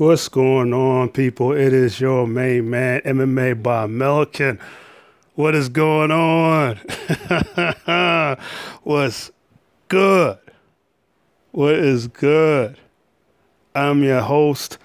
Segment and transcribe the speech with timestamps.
[0.00, 1.52] What's going on, people?
[1.52, 4.58] It is your main man, MMA by Milikin.
[5.34, 6.76] What is going on?
[8.82, 9.30] What's
[9.88, 10.38] good?
[11.52, 12.78] What is good?
[13.74, 14.78] I'm your host,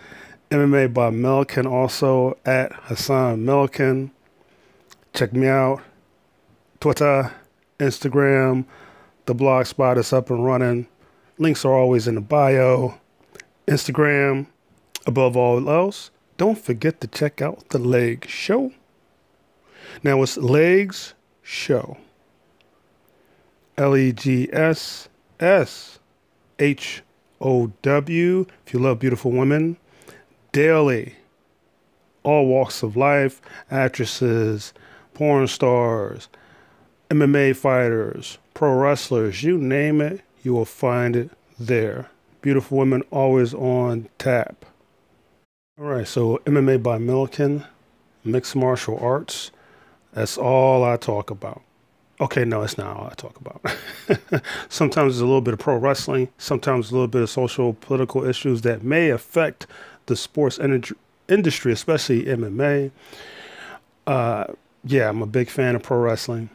[0.49, 4.09] MMA by Milikin, also at Hassan Milikin.
[5.13, 5.81] Check me out.
[6.79, 7.31] Twitter,
[7.79, 8.65] Instagram,
[9.27, 10.87] the blog spot is up and running.
[11.37, 12.95] Links are always in the bio.
[13.67, 14.47] Instagram,
[15.05, 18.71] Above all else, don't forget to check out the Legs Show.
[20.03, 21.97] Now it's Legs Show.
[23.77, 25.09] L E G S
[25.39, 25.99] S
[26.59, 27.01] H
[27.41, 28.45] O W.
[28.65, 29.77] If you love beautiful women,
[30.51, 31.15] daily,
[32.23, 34.73] all walks of life, actresses,
[35.13, 36.27] porn stars,
[37.09, 42.09] MMA fighters, pro wrestlers, you name it, you will find it there.
[42.41, 44.65] Beautiful women always on tap.
[45.77, 47.65] All right, so MMA by Milikin,
[48.23, 49.51] mixed martial arts.
[50.13, 51.61] That's all I talk about.
[52.19, 53.61] Okay, no, it's not all I talk about.
[54.69, 58.23] sometimes there's a little bit of pro wrestling, sometimes a little bit of social, political
[58.23, 59.67] issues that may affect
[60.05, 62.91] the sports industry, especially MMA.
[64.07, 64.45] Uh,
[64.85, 66.49] yeah, I'm a big fan of pro wrestling,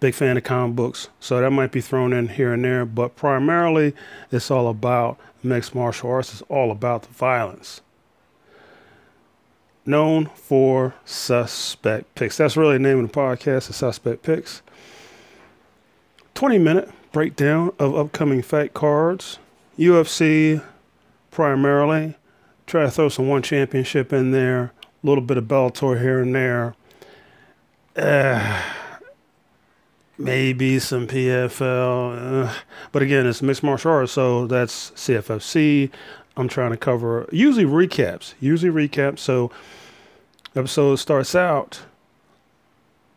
[0.00, 3.14] big fan of comic books, so that might be thrown in here and there, but
[3.14, 3.94] primarily
[4.32, 7.82] it's all about mixed martial arts, it's all about the violence
[9.86, 12.36] known for Suspect Picks.
[12.36, 14.62] That's really the name of the podcast, the Suspect Picks.
[16.34, 19.38] 20 minute breakdown of upcoming fight cards.
[19.78, 20.62] UFC
[21.30, 22.14] primarily.
[22.66, 24.72] Try to throw some one championship in there.
[25.02, 26.74] A little bit of Bellator here and there.
[27.96, 28.62] Uh,
[30.18, 32.46] maybe some PFL.
[32.46, 32.54] Uh,
[32.92, 35.90] but again, it's mixed martial arts, so that's CFFC.
[36.36, 39.20] I'm trying to cover usually recaps, usually recaps.
[39.20, 39.50] So
[40.56, 41.80] episode starts out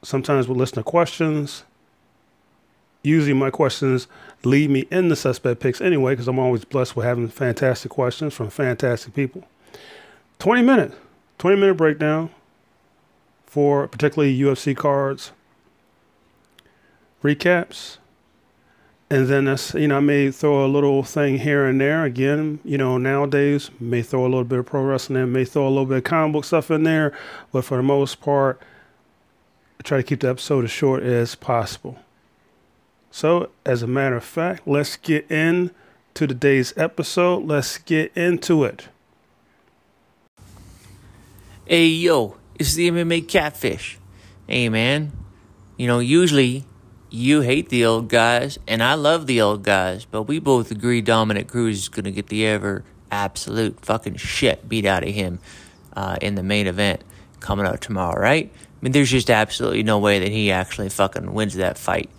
[0.02, 1.64] sometimes with listener questions.
[3.02, 4.08] Usually my questions
[4.44, 8.34] lead me in the suspect picks anyway, because I'm always blessed with having fantastic questions
[8.34, 9.46] from fantastic people.
[10.40, 10.94] 20 minute,
[11.38, 12.30] 20 minute breakdown
[13.46, 15.32] for particularly UFC cards,
[17.24, 17.99] recaps,
[19.12, 22.04] and then you know I may throw a little thing here and there.
[22.04, 25.68] Again, you know nowadays may throw a little bit of pro wrestling in, may throw
[25.68, 27.18] a little bit of comic book stuff in there,
[27.52, 28.62] but for the most part,
[29.80, 31.98] I try to keep the episode as short as possible.
[33.12, 35.72] So, as a matter of fact, let's get in
[36.14, 37.46] to today's episode.
[37.46, 38.90] Let's get into it.
[41.66, 43.98] Hey yo, it's the MMA Catfish.
[44.48, 45.12] Hey man,
[45.78, 46.66] you know usually
[47.10, 51.02] you hate the old guys, and I love the old guys, but we both agree
[51.02, 55.40] Dominick Cruz is going to get the ever absolute fucking shit beat out of him
[55.96, 57.02] uh, in the main event
[57.40, 58.52] coming up tomorrow, right?
[58.54, 62.10] I mean, there's just absolutely no way that he actually fucking wins that fight.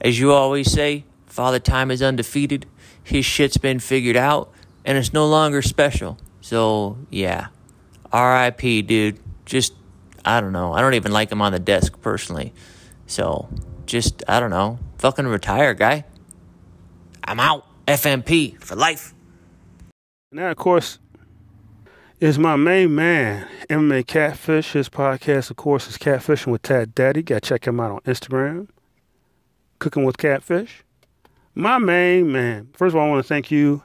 [0.00, 2.66] As you always say, Father Time is undefeated,
[3.02, 4.50] his shit's been figured out,
[4.84, 6.18] and it's no longer special.
[6.40, 7.48] So, yeah.
[8.14, 9.18] RIP, dude.
[9.44, 9.74] Just,
[10.24, 10.72] I don't know.
[10.72, 12.52] I don't even like him on the desk personally.
[13.06, 13.48] So,
[13.86, 16.04] just, I don't know, fucking retire, guy.
[17.24, 17.64] I'm out.
[17.86, 19.14] FMP for life.
[20.32, 20.98] Now, of course,
[22.18, 24.72] is my main man, MMA Catfish.
[24.72, 27.22] His podcast, of course, is Catfishing with Tad Daddy.
[27.22, 28.68] Got to check him out on Instagram.
[29.78, 30.82] Cooking with Catfish.
[31.54, 32.70] My main man.
[32.74, 33.84] First of all, I want to thank you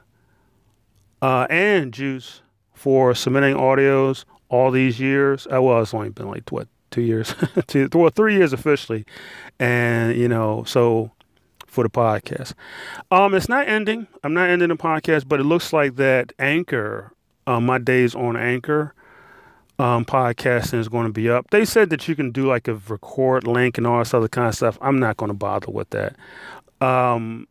[1.22, 2.42] uh, and Juice
[2.74, 5.46] for submitting audios all these years.
[5.46, 7.34] Uh, well, it's only been like, what, two years,
[7.68, 9.06] two, well, three years officially,
[9.60, 11.12] and you know, so
[11.66, 12.54] for the podcast,
[13.10, 14.08] um, it's not ending.
[14.24, 17.14] I'm not ending the podcast, but it looks like that Anchor,
[17.48, 18.94] um, my days on Anchor,
[19.80, 21.50] um, podcasting is going to be up.
[21.50, 24.48] They said that you can do like a record link and all this other kind
[24.48, 24.78] of stuff.
[24.82, 26.16] I'm not going to bother with that.
[26.82, 27.48] Um,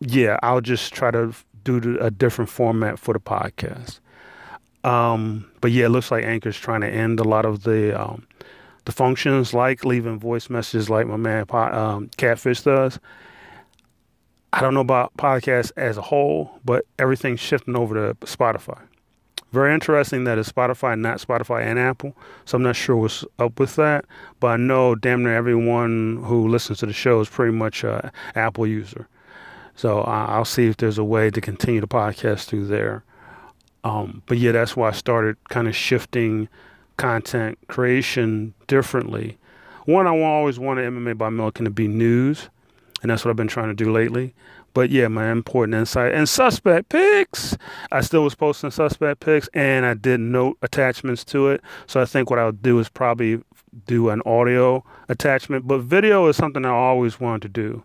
[0.00, 1.32] yeah, I'll just try to
[1.62, 4.00] do a different format for the podcast.
[4.84, 8.25] Um, but yeah, it looks like Anchor's trying to end a lot of the um,
[8.86, 12.98] the functions, like leaving voice messages, like my man um, Catfish does.
[14.52, 18.80] I don't know about podcasts as a whole, but everything's shifting over to Spotify.
[19.52, 22.16] Very interesting that it's Spotify, not Spotify and Apple.
[22.44, 24.04] So I'm not sure what's up with that,
[24.40, 28.10] but I know damn near everyone who listens to the show is pretty much an
[28.34, 29.08] Apple user.
[29.74, 33.04] So I'll see if there's a way to continue the podcast through there.
[33.84, 36.48] Um, but yeah, that's why I started kind of shifting
[36.96, 39.38] content creation differently.
[39.84, 42.48] One, I always wanted MMA by Milikin to be news,
[43.02, 44.34] and that's what I've been trying to do lately.
[44.74, 47.56] But yeah, my important insight and suspect picks.
[47.92, 51.62] I still was posting suspect picks, and I did note attachments to it.
[51.86, 53.40] So I think what I'll do is probably
[53.86, 57.84] do an audio attachment, but video is something I always wanted to do.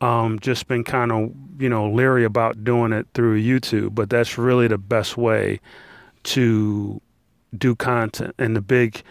[0.00, 4.38] Um, just been kind of you know leery about doing it through YouTube, but that's
[4.38, 5.60] really the best way
[6.24, 7.00] to
[7.56, 8.34] do content.
[8.38, 9.02] And the big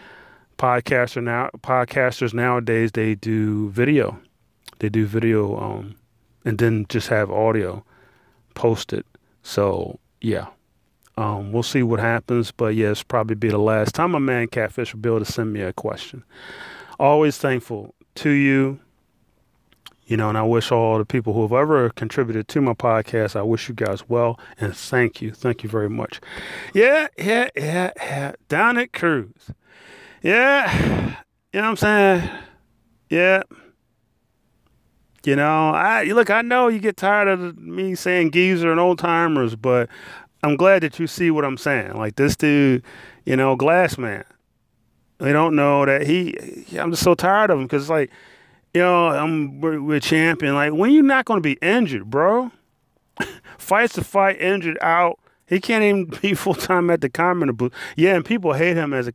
[0.58, 4.18] podcaster now podcasters nowadays they do video,
[4.78, 5.94] they do video um,
[6.44, 7.84] and then just have audio
[8.54, 9.04] posted.
[9.42, 10.46] So yeah,
[11.16, 12.50] um, we'll see what happens.
[12.52, 15.52] But yes, probably be the last time a man catfish will be able to send
[15.52, 16.24] me a question.
[16.98, 18.80] Always thankful to you.
[20.04, 23.36] You know, and I wish all the people who have ever contributed to my podcast,
[23.36, 25.32] I wish you guys well and thank you.
[25.32, 26.20] Thank you very much.
[26.74, 28.32] Yeah, yeah, yeah, yeah.
[28.48, 29.50] Dominick Cruz.
[30.22, 31.16] Yeah.
[31.52, 32.30] You know what I'm saying?
[33.10, 33.42] Yeah.
[35.24, 36.30] You know, I look.
[36.30, 39.88] I know you get tired of me saying geezer and old timers, but
[40.42, 41.94] I'm glad that you see what I'm saying.
[41.94, 42.82] Like this dude,
[43.24, 44.24] you know, glass man.
[45.18, 46.36] They don't know that he.
[46.76, 48.10] I'm just so tired of him because it's like,
[48.74, 50.54] you know, I'm we're, we're champion.
[50.54, 52.50] Like when you're not to be injured, bro.
[53.58, 55.18] Fights to fight, injured out.
[55.46, 57.72] He can't even be full time at the comment booth.
[57.96, 59.12] Yeah, and people hate him as a.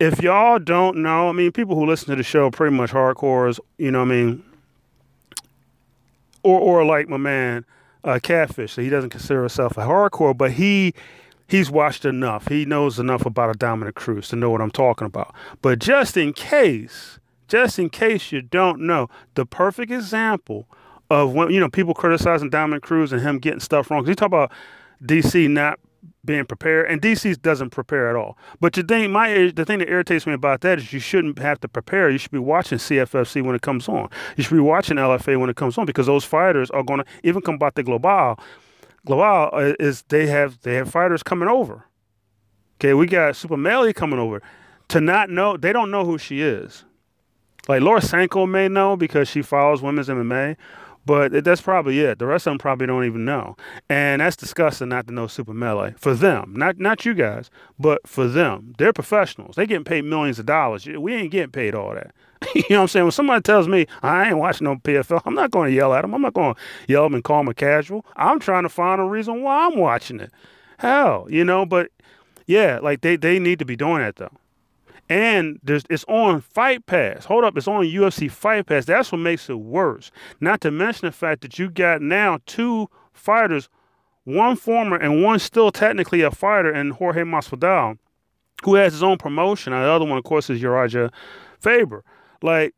[0.00, 3.60] If y'all don't know, I mean, people who listen to the show pretty much hardcores.
[3.78, 4.44] You know, what I mean
[6.44, 7.64] or or like my man
[8.04, 8.74] uh, Catfish.
[8.74, 10.94] So he doesn't consider himself a hardcore, but he
[11.48, 12.46] he's watched enough.
[12.46, 15.34] He knows enough about a Dominick Cruz to know what I'm talking about.
[15.60, 17.18] But just in case,
[17.54, 20.66] just in case you don't know, the perfect example
[21.08, 24.04] of when you know people criticizing Dominick Cruz and him getting stuff wrong.
[24.04, 24.50] He talk about
[25.04, 25.78] DC not
[26.24, 28.36] being prepared, and DC doesn't prepare at all.
[28.60, 31.60] But the thing, my the thing that irritates me about that is you shouldn't have
[31.60, 32.10] to prepare.
[32.10, 34.10] You should be watching CFFC when it comes on.
[34.36, 37.06] You should be watching LFA when it comes on because those fighters are going to
[37.22, 38.36] even Combate the Global.
[39.06, 41.84] Global uh, is they have they have fighters coming over.
[42.80, 44.42] Okay, we got Super Melly coming over.
[44.88, 46.84] To not know, they don't know who she is.
[47.68, 50.56] Like Laura Sanko may know because she follows women's MMA,
[51.06, 52.18] but that's probably it.
[52.18, 53.56] The rest of them probably don't even know,
[53.88, 58.06] and that's disgusting not to know Super Melee for them, not not you guys, but
[58.06, 58.74] for them.
[58.78, 59.56] They're professionals.
[59.56, 60.86] They getting paid millions of dollars.
[60.86, 62.14] We ain't getting paid all that.
[62.54, 63.04] you know what I'm saying?
[63.04, 66.02] When somebody tells me I ain't watching no PFL, I'm not going to yell at
[66.02, 66.14] them.
[66.14, 68.04] I'm not going to yell at them and call them a casual.
[68.16, 70.32] I'm trying to find a reason why I'm watching it.
[70.78, 71.90] Hell, you know, but
[72.46, 74.32] yeah, like they they need to be doing that though
[75.08, 77.26] and it's on Fight Pass.
[77.26, 78.86] Hold up, it's on UFC Fight Pass.
[78.86, 80.10] That's what makes it worse.
[80.40, 83.68] Not to mention the fact that you got now two fighters,
[84.24, 87.98] one former and one still technically a fighter, and Jorge Masvidal,
[88.62, 89.72] who has his own promotion.
[89.72, 91.12] And the other one, of course, is Urijah
[91.60, 92.02] Faber.
[92.42, 92.74] Like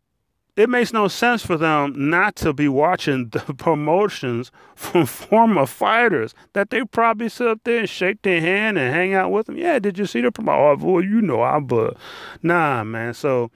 [0.57, 6.35] it makes no sense for them not to be watching the promotions from former fighters
[6.55, 9.59] that they probably sit up there and shake their hand and hang out with them.
[9.59, 10.81] Yeah, did you see the promotion?
[10.83, 11.97] Oh, well, you know, I but
[12.43, 13.13] nah, man.
[13.13, 13.51] So,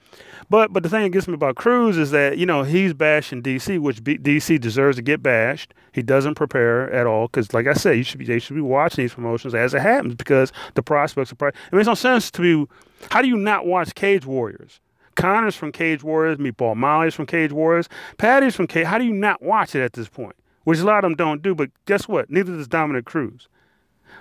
[0.49, 3.41] but but the thing that gets me about Cruz is that you know he's bashing
[3.41, 5.73] DC, which B- DC deserves to get bashed.
[5.93, 8.61] He doesn't prepare at all because, like I said, you should be they should be
[8.61, 11.35] watching these promotions as it happens because the prospects are.
[11.35, 12.71] Probably, it makes no sense to be.
[13.09, 14.79] How do you not watch Cage Warriors?
[15.21, 17.87] Connor's from Cage Warriors, Meatball Molly's from Cage Warriors,
[18.17, 18.87] Paddy's from Cage.
[18.87, 20.35] How do you not watch it at this point?
[20.63, 22.31] Which a lot of them don't do, but guess what?
[22.31, 23.47] Neither does Dominick Cruz.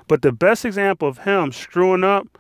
[0.09, 2.39] But the best example of him screwing up,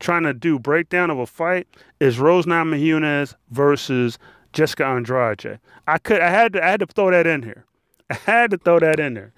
[0.00, 1.68] trying to do breakdown of a fight,
[2.00, 4.18] is Rose Namajunas versus
[4.54, 5.60] Jessica Andrade.
[5.86, 7.66] I could, I had to, I had to throw that in here.
[8.08, 9.34] I had to throw that in there.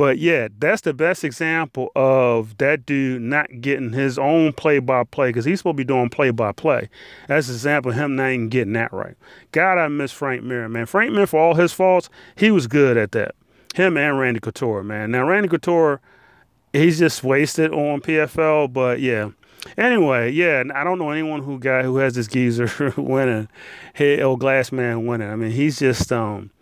[0.00, 5.04] But yeah, that's the best example of that dude not getting his own play by
[5.04, 6.88] play because he's supposed to be doing play by play.
[7.28, 9.14] That's an example of him not even getting that right.
[9.52, 10.86] God, I miss Frank Mir, man.
[10.86, 13.34] Frank Mir, for all his faults, he was good at that.
[13.74, 15.10] Him and Randy Couture, man.
[15.10, 16.00] Now, Randy Couture,
[16.72, 19.32] he's just wasted on PFL, but yeah.
[19.76, 23.50] Anyway, yeah, I don't know anyone who got who has this geezer winning,
[23.92, 25.28] hey, old glass man winning.
[25.28, 26.52] I mean, he's just um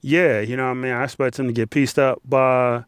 [0.00, 0.92] yeah, you know what I mean?
[0.92, 2.84] I expect him to get pieced up by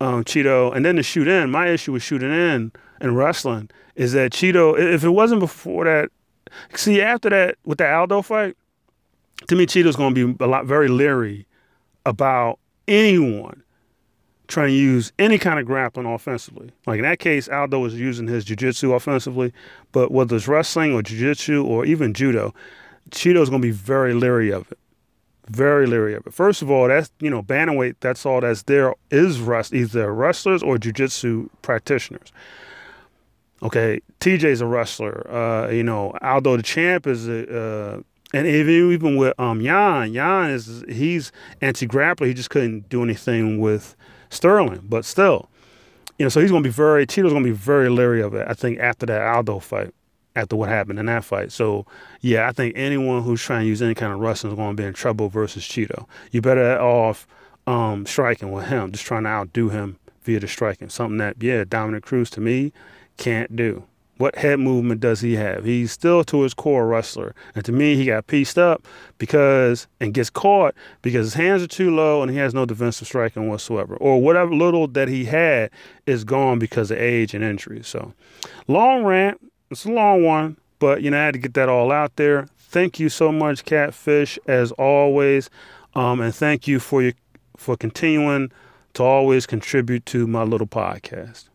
[0.00, 0.74] um, Chito.
[0.74, 4.78] And then to shoot in, my issue with shooting in and wrestling is that Chito,
[4.78, 6.10] if it wasn't before that,
[6.74, 8.56] see, after that, with the Aldo fight,
[9.46, 11.46] to me, Chito's going to be a lot very leery
[12.04, 13.62] about anyone
[14.48, 16.70] trying to use any kind of grappling offensively.
[16.86, 19.52] Like in that case, Aldo was using his jiu-jitsu offensively,
[19.92, 22.54] but whether it's wrestling or jiu-jitsu or even judo,
[23.10, 24.78] Chito's going to be very leery of it
[25.48, 26.34] Very leery of it.
[26.34, 27.96] First of all, that's you know bantamweight.
[28.00, 32.32] That's all that's there is rust either wrestlers or jujitsu practitioners.
[33.62, 35.28] Okay, TJ's a wrestler.
[35.30, 38.00] Uh, you know, Aldo the champ is a, uh,
[38.32, 42.26] and even even with um Yan, Yan is he's anti grappler.
[42.26, 43.96] He just couldn't do anything with
[44.30, 45.48] Sterling, but still,
[46.18, 48.34] you know, so he's going to be very Chito's going to be very leery of
[48.34, 48.46] it.
[48.48, 49.94] I think after that Aldo fight,
[50.38, 51.52] after what happened in that fight.
[51.52, 51.86] So
[52.20, 54.82] yeah, I think anyone who's trying to use any kind of wrestling is going to
[54.82, 56.06] be in trouble versus Chito.
[56.30, 57.26] You better off
[57.66, 60.88] um, striking with him, just trying to outdo him via the striking.
[60.88, 62.72] Something that yeah, Dominick Cruz to me
[63.16, 63.84] can't do.
[64.18, 65.64] What head movement does he have?
[65.64, 67.36] He's still to his core a wrestler.
[67.54, 68.84] And to me, he got pieced up
[69.18, 73.06] because and gets caught because his hands are too low and he has no defensive
[73.06, 73.96] striking whatsoever.
[73.96, 75.70] Or whatever little that he had
[76.04, 77.82] is gone because of age and injury.
[77.84, 78.12] So
[78.66, 79.40] long rant.
[79.70, 82.48] It's a long one, but you know, I had to get that all out there.
[82.56, 85.50] Thank you so much, Catfish, as always.
[85.94, 87.12] Um, and thank you for your
[87.56, 88.52] for continuing
[88.94, 91.48] to always contribute to my little podcast.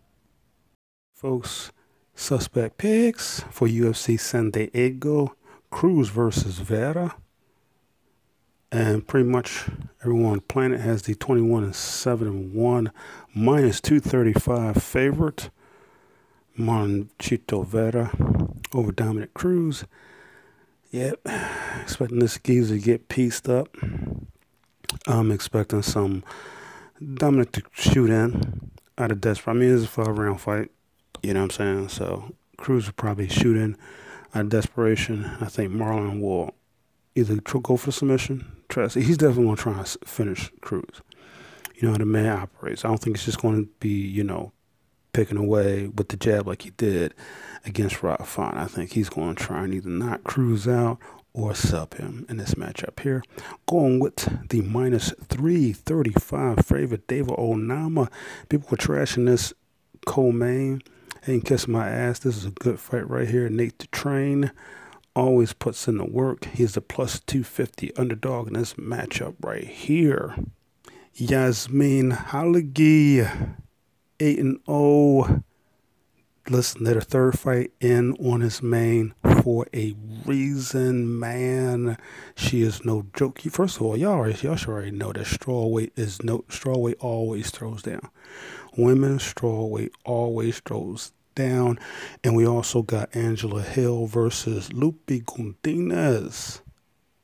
[1.14, 1.72] Folks,
[2.14, 5.36] suspect picks for UFC San Diego,
[5.72, 7.16] Cruz versus Vera.
[8.72, 9.66] And pretty much
[10.02, 12.92] everyone on the planet has the 21 and 7 and 1
[13.34, 15.50] minus 235 favorite.
[16.58, 18.12] Chito Vera
[18.74, 19.86] over Dominick Cruz.
[20.92, 21.28] Yep,
[21.82, 23.76] expecting this geezer to get pieced up.
[25.08, 26.24] I'm expecting some
[27.02, 29.54] Dominick to shoot in out of desperate.
[29.54, 30.70] I mean, it's a five round fight.
[31.24, 31.90] You know what I'm saying?
[31.90, 33.76] So Cruz will probably shoot in
[34.36, 35.26] out of desperation.
[35.42, 36.54] I think Marlon will
[37.16, 38.52] either go for the submission.
[38.70, 41.02] Trust he's definitely going to try and finish Cruz.
[41.76, 42.86] You know how the man operates.
[42.86, 44.52] I don't think it's just going to be you know
[45.14, 47.14] picking away with the jab like he did
[47.66, 48.58] against Rob Font.
[48.58, 50.98] I think he's going to try and either knock Cruz out
[51.34, 53.24] or sub him in this matchup here.
[53.68, 58.12] Going with the minus 335 favorite David Onama.
[58.50, 59.54] People were trashing this
[60.06, 60.82] co-main
[61.28, 62.20] ain't kiss my ass.
[62.20, 63.50] This is a good fight right here.
[63.50, 64.52] Nate the Train
[65.16, 66.46] always puts in the work.
[66.46, 70.36] He's the plus 250 underdog in this matchup right here.
[71.14, 73.56] Yasmin Jauregui,
[74.24, 75.44] 8 and 0.
[76.50, 81.98] Listen, their third fight in on his main for a reason, man.
[82.36, 83.40] She is no joke.
[83.42, 87.82] First of all, y'all y'all should already know that strawweight is no strawweight always throws
[87.82, 88.10] down.
[88.78, 91.78] Women's strawweight always throws down.
[92.24, 96.62] And we also got Angela Hill versus Lupe Godinez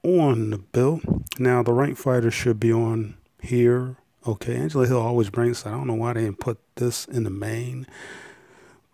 [0.03, 0.99] on the bill.
[1.37, 3.95] Now, the ranked fighter should be on here.
[4.27, 7.29] Okay, Angela Hill always brings, I don't know why they didn't put this in the
[7.29, 7.85] main,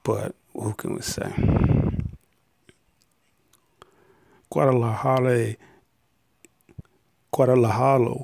[0.04, 1.32] but who can we say?
[4.50, 5.56] Guadalajara,
[7.32, 8.16] Guadalajara,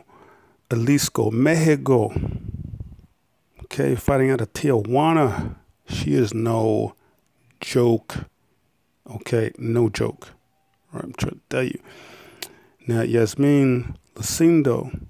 [0.70, 2.14] Jalisco, Mexico.
[3.64, 5.56] Okay, fighting out of Tijuana.
[5.88, 6.96] She is no
[7.60, 8.26] joke.
[9.10, 10.30] Okay, no joke.
[10.92, 11.80] Right, I'm trying to tell you.
[12.88, 15.06] Now, Iasmin Lucindo,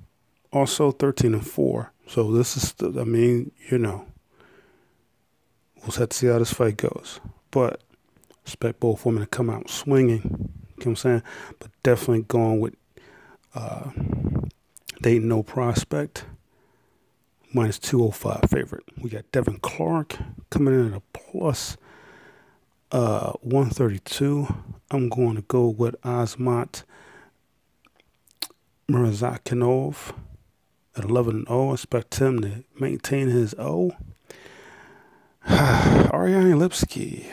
[0.51, 1.91] also 13 and 4.
[2.07, 4.05] So this is, the, I mean, you know,
[5.81, 7.19] we'll have to see how this fight goes.
[7.51, 7.81] But
[8.43, 10.21] expect both women to come out swinging.
[10.21, 10.47] You know
[10.77, 11.23] what I'm saying?
[11.59, 12.75] But definitely going with
[13.53, 13.91] uh,
[15.01, 16.25] they no prospect
[17.53, 18.83] minus 205 favorite.
[18.99, 20.17] We got Devin Clark
[20.49, 21.77] coming in at a plus,
[22.91, 24.47] uh, 132.
[24.89, 26.83] I'm going to go with Azamat
[28.89, 30.13] Murzakanov
[30.95, 31.73] at 11 0.
[31.73, 33.91] Expect him to maintain his O.
[35.49, 37.25] Ariane Lipski,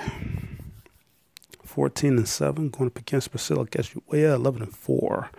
[1.62, 5.30] 14 and 7, going up against Priscilla Cachoeira, 11 and 4.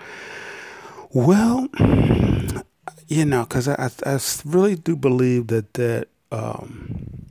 [1.12, 1.68] Well,
[3.08, 7.26] you know, because I, I really do believe that that um,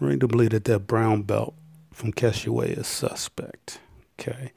[0.00, 1.54] really do believe that that brown belt
[1.92, 3.78] from Cachoeira is suspect.
[4.18, 4.50] Okay,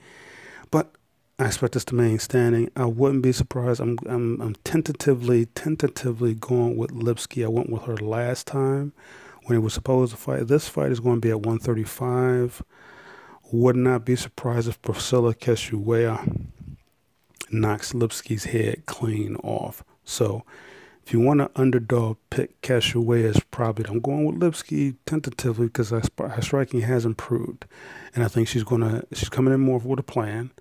[0.72, 0.96] but
[1.38, 2.72] I expect this to remain standing.
[2.76, 3.80] I wouldn't be surprised.
[3.80, 7.46] I'm I'm I'm tentatively tentatively going with Lipski.
[7.46, 8.94] I went with her last time
[9.44, 10.48] when it was supposed to fight.
[10.48, 12.64] This fight is going to be at 135.
[13.52, 16.48] Would not be surprised if Priscilla Cachoeira
[17.52, 19.84] knocks Lipski's head clean off.
[20.06, 20.44] So
[21.06, 23.86] if you want an underdog pick, Cachoeira is probably.
[23.90, 26.02] I'm going with Lipski tentatively because her
[26.42, 27.66] striking has improved,
[28.16, 29.04] and I think she's gonna.
[29.12, 30.52] She's coming in more with a plan.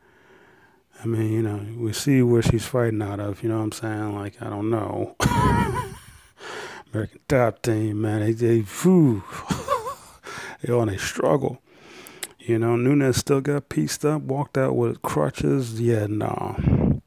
[1.03, 3.43] I mean, you know, we see where she's fighting out of.
[3.43, 4.15] You know what I'm saying?
[4.15, 5.17] Like, I don't know.
[6.93, 9.23] American Top Team, man, they, they, whew,
[10.63, 11.61] they on a struggle.
[12.39, 15.81] You know, Nunes still got pieced up, walked out with crutches.
[15.81, 17.01] Yeah, no.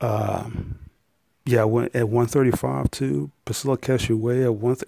[0.00, 0.78] Um,
[1.44, 3.30] yeah, went at 135 too.
[3.44, 4.76] Priscilla Cachoeira at one.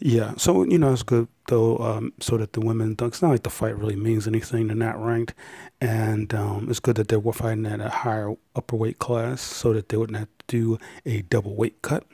[0.00, 2.94] Yeah, so you know it's good though, um, so that the women.
[3.00, 4.68] It's not like the fight really means anything.
[4.68, 5.34] They're not ranked,
[5.80, 9.88] and um, it's good that they're fighting at a higher upper weight class, so that
[9.88, 12.04] they wouldn't have to do a double weight cut.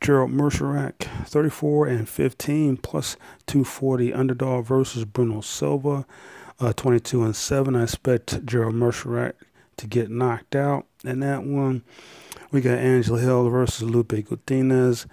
[0.00, 6.06] Gerald Meerschaert, 34 and 15 plus 240 underdog versus Bruno Silva,
[6.58, 7.76] uh, 22 and 7.
[7.76, 9.34] I expect Gerald Meerschaert
[9.76, 11.82] to get knocked out in that one.
[12.50, 15.06] We got Angela Hill versus Lupe Godinez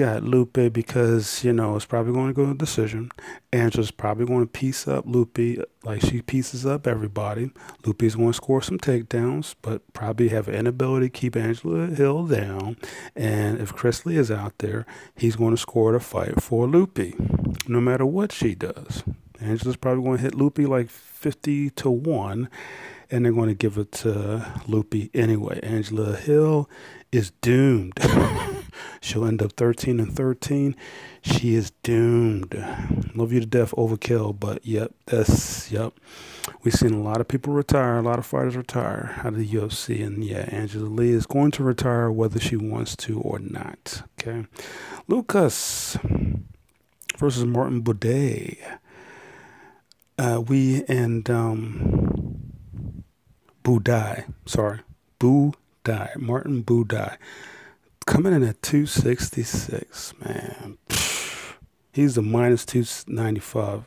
[0.00, 3.12] got Lupe because, you know, it's probably going to go to decision.
[3.52, 5.38] Angela's probably going to piece up Lupe
[5.84, 7.50] like she pieces up everybody.
[7.84, 12.26] Lupe's going to score some takedowns, but probably have an inability to keep Angela Hill
[12.26, 12.78] down.
[13.14, 17.14] And if Chris Lee is out there, he's going to score the fight for Lupe,
[17.68, 19.04] no matter what she does.
[19.38, 22.48] Angela's probably going to hit Lupe like 50 to 1
[23.10, 25.60] and they're going to give it to Lupe anyway.
[25.62, 26.70] Angela Hill
[27.12, 27.98] is doomed.
[29.02, 30.76] She'll end up 13 and 13.
[31.22, 32.54] She is doomed.
[33.14, 34.38] Love you to death, overkill.
[34.38, 35.94] But yep, that's yep.
[36.62, 39.48] We've seen a lot of people retire, a lot of fighters retire out of the
[39.48, 44.02] UFC, and yeah, Angela Lee is going to retire whether she wants to or not.
[44.20, 44.46] Okay,
[45.08, 45.96] Lucas
[47.16, 48.58] versus Martin Buday.
[50.18, 52.52] Uh, we and um,
[53.64, 54.80] Buday, sorry,
[55.18, 57.16] Buday, Martin Buday
[58.10, 60.78] coming in at 266, man.
[61.92, 63.84] He's a minus 295.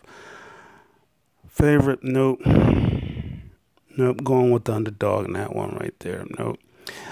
[1.50, 2.40] Favorite, nope.
[2.46, 6.26] Nope, going with the underdog in that one right there.
[6.40, 6.58] Nope.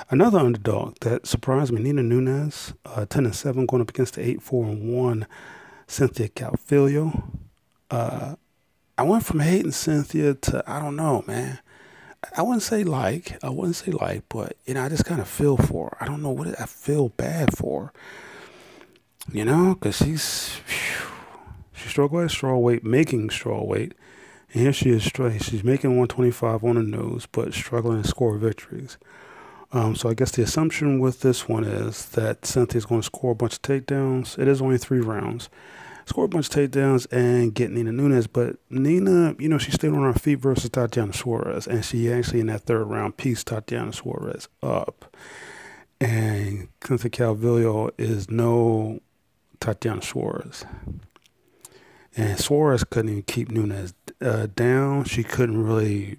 [0.09, 4.25] Another underdog that surprised me, Nina Nunes, uh, 10 and 7, going up against the
[4.25, 5.27] 8 4 and 1,
[5.87, 7.23] Cynthia Calvillo.
[7.89, 8.35] Uh,
[8.97, 11.59] I went from hating Cynthia to, I don't know, man.
[12.37, 15.27] I wouldn't say like, I wouldn't say like, but you know, I just kind of
[15.27, 15.97] feel for her.
[16.03, 17.91] I don't know what I feel bad for.
[19.31, 20.59] You know, because she's
[21.73, 23.93] she struggled at straw weight, making straw weight,
[24.53, 25.03] and here she is.
[25.03, 28.97] She's making 125 on the nose, but struggling to score victories.
[29.73, 33.31] Um, so I guess the assumption with this one is that Cynthia's going to score
[33.31, 34.37] a bunch of takedowns.
[34.37, 35.49] It is only three rounds
[36.11, 38.27] score a bunch of takedowns and get Nina Nunes.
[38.27, 42.41] But Nina, you know, she stayed on her feet versus Tatiana Suarez, and she actually
[42.41, 45.15] in that third round pieced Tatiana Suarez up.
[46.01, 48.99] And Cynthia Calvillo is no
[49.61, 50.65] Tatiana Suarez.
[52.17, 55.05] And Suarez couldn't even keep Nunes uh, down.
[55.05, 56.17] She couldn't really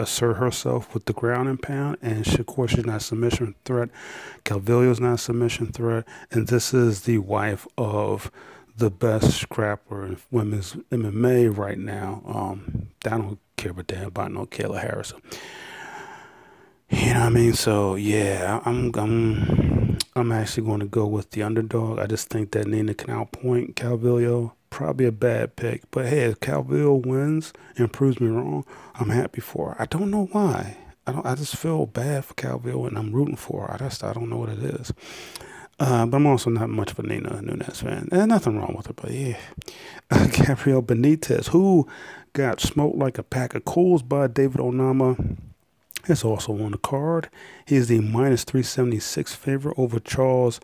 [0.00, 1.98] assert herself with the ground and pound.
[2.00, 3.90] And she, of course, she's not a submission threat.
[4.46, 6.06] Calvillo's not a submission threat.
[6.30, 8.30] And this is the wife of
[8.76, 12.22] the best scrapper in women's MMA right now.
[12.26, 15.20] Um, I don't care a damn about no Kayla Harrison.
[16.90, 17.52] You know what I mean?
[17.54, 21.98] So yeah, I'm I'm I'm actually going to go with the underdog.
[21.98, 24.52] I just think that Nina can outpoint Calvillo.
[24.70, 28.64] Probably a bad pick, but hey, if Calvillo wins and proves me wrong,
[28.96, 29.82] I'm happy for her.
[29.82, 30.76] I don't know why.
[31.06, 31.24] I don't.
[31.24, 33.74] I just feel bad for Calvillo, and I'm rooting for her.
[33.74, 34.92] I just I don't know what it is.
[35.80, 38.08] Uh, but I'm also not much of a Nina Nunes fan.
[38.12, 39.36] And nothing wrong with her, but yeah.
[40.32, 41.88] Gabriel Benitez, who
[42.32, 45.36] got smoked like a pack of coals by David Onama,
[46.06, 47.28] is also on the card.
[47.66, 50.60] He is the minus 376 favorite over Charles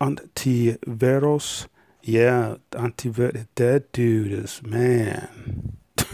[0.00, 1.66] Ontiveros.
[2.02, 5.76] Yeah, Ontiveros, that dude is, man.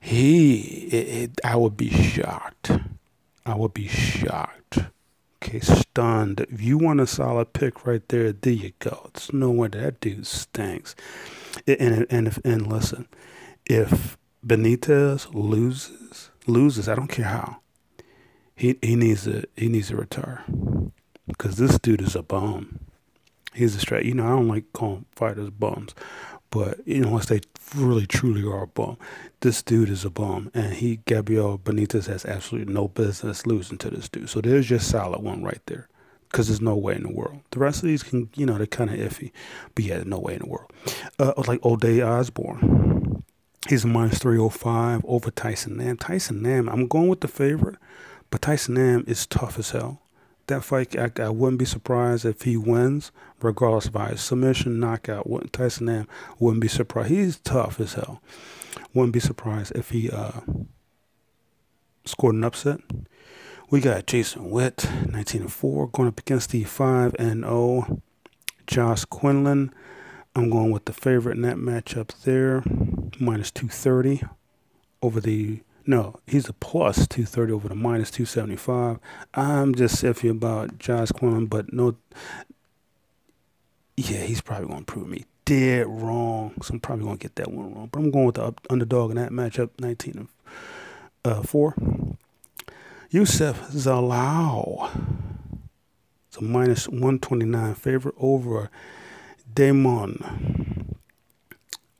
[0.00, 2.70] he, it, it, I would be shocked.
[3.44, 4.78] I would be shocked
[5.44, 6.40] Okay, stunned.
[6.40, 9.10] If you want a solid pick right there, there you go.
[9.10, 10.96] It's no wonder that dude stinks.
[11.66, 13.08] And and if, and listen,
[13.66, 17.58] if Benitez loses, loses, I don't care how.
[18.56, 20.44] He he needs to he needs to retire
[21.26, 22.80] because this dude is a bum.
[23.52, 24.06] He's a straight.
[24.06, 25.94] You know, I don't like calling fighters bums,
[26.54, 27.40] but you know, unless they
[27.74, 28.96] really truly are a bum,
[29.40, 33.90] this dude is a bum, and he Gabriel Benitez has absolutely no business losing to
[33.90, 34.30] this dude.
[34.30, 35.88] So there's your solid one right there,
[36.30, 37.40] because there's no way in the world.
[37.50, 39.32] The rest of these can, you know, they're kind of iffy,
[39.74, 40.70] but yeah, no way in the world.
[41.18, 43.24] Uh, like Ode Osbourne,
[43.68, 45.96] he's a minus three hundred oh five over Tyson Nam.
[45.96, 47.78] Tyson Nam, I'm going with the favorite,
[48.30, 50.02] but Tyson Nam is tough as hell
[50.46, 55.26] that fight, I, I, wouldn't be surprised if he wins, regardless of his submission, knockout.
[55.52, 57.10] Tyson Nam wouldn't be surprised.
[57.10, 58.22] He's tough as hell.
[58.92, 60.40] Wouldn't be surprised if he uh,
[62.04, 62.80] scored an upset.
[63.70, 68.02] We got Jason Witt, 19 and 4, going up against the 5 and 0
[68.66, 69.72] Josh Quinlan.
[70.36, 72.62] I'm going with the favorite in that matchup there,
[73.18, 74.22] minus 230
[75.00, 78.98] over the No, he's a plus 230 over the minus 275.
[79.34, 81.96] I'm just iffy about Josh Quinlan, but no.
[83.96, 86.54] Yeah, he's probably going to prove me dead wrong.
[86.62, 87.88] So I'm probably going to get that one wrong.
[87.92, 90.28] But I'm going with the underdog in that matchup, 19 and
[91.24, 91.74] uh, 4.
[93.10, 94.90] Youssef Zalal.
[96.28, 98.70] It's a minus 129 favorite over
[99.52, 100.96] Damon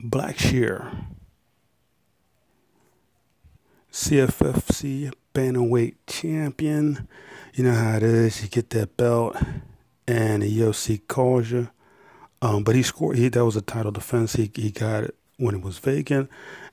[0.02, 1.04] Blackshear.
[3.94, 7.06] CFFC bantamweight champion.
[7.54, 8.42] You know how it is.
[8.42, 9.36] You get that belt,
[10.08, 11.70] and the UFC calls you.
[12.42, 13.16] Um, but he scored.
[13.16, 14.32] He that was a title defense.
[14.32, 16.28] He he got it when it was vacant,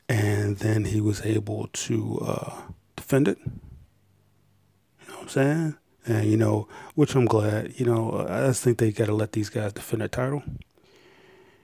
[0.10, 2.62] and then he was able to uh,
[2.96, 3.38] defend it.
[3.38, 5.76] You know what I'm saying?
[6.08, 7.80] And you know, which I'm glad.
[7.80, 10.42] You know, I just think they got to let these guys defend their title.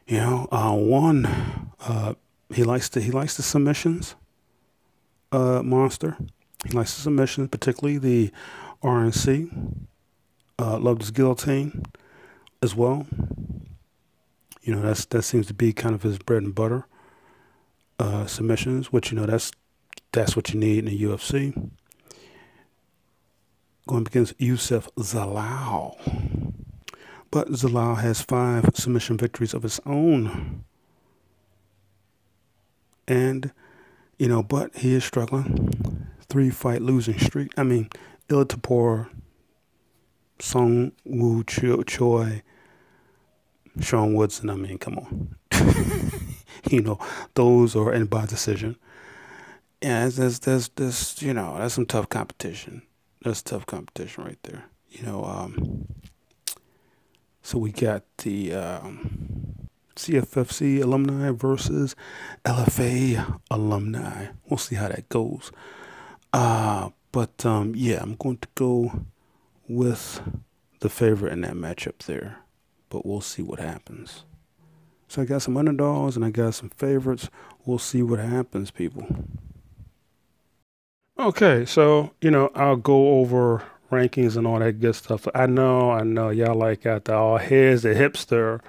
[0.06, 1.26] You know, uh, one,
[1.80, 2.14] uh,
[2.54, 4.14] he likes the he likes the submissions
[5.32, 6.18] uh, monster.
[6.66, 8.32] He likes the submissions, particularly the
[8.84, 9.86] RNC.
[10.60, 11.84] Uh, loved his guillotine
[12.62, 13.06] as well.
[14.62, 16.88] You know, that's that seems to be kind of his bread and butter.
[18.00, 19.52] Uh, submissions, which you know that's
[20.12, 21.72] that's what you need in the UFC.
[23.88, 25.96] Going against Youssef Zalal.
[27.32, 30.64] But Zalal has five submission victories of his own.
[33.08, 33.52] And
[34.18, 36.08] you know, but he is struggling.
[36.30, 37.54] Three fight losing streak.
[37.58, 37.90] I mean,
[38.30, 38.46] Ilia
[40.40, 42.44] Seung Woo Choi,
[43.80, 44.50] Sean Woodson.
[44.50, 45.36] I mean, come on.
[46.70, 47.00] you know,
[47.34, 48.76] those are in by decision.
[49.82, 52.82] Yeah, there's, there's, there's, you know, that's some tough competition.
[53.24, 54.66] That's tough competition right there.
[54.90, 55.88] You know, um,
[57.42, 59.56] so we got the um,
[59.98, 61.96] CFFC alumni versus
[62.46, 64.28] LFA alumni.
[64.48, 65.52] We'll see how that goes.
[66.32, 69.06] Uh, but um, yeah, I'm going to go
[69.68, 70.22] with
[70.80, 72.40] the favorite in that matchup there.
[72.90, 74.24] But we'll see what happens.
[75.08, 77.30] So I got some underdogs and I got some favorites.
[77.66, 79.08] We'll see what happens, people.
[81.20, 85.28] Okay, so you know I'll go over rankings and all that good stuff.
[85.34, 88.62] I know, I know, y'all like got the all here's the hipster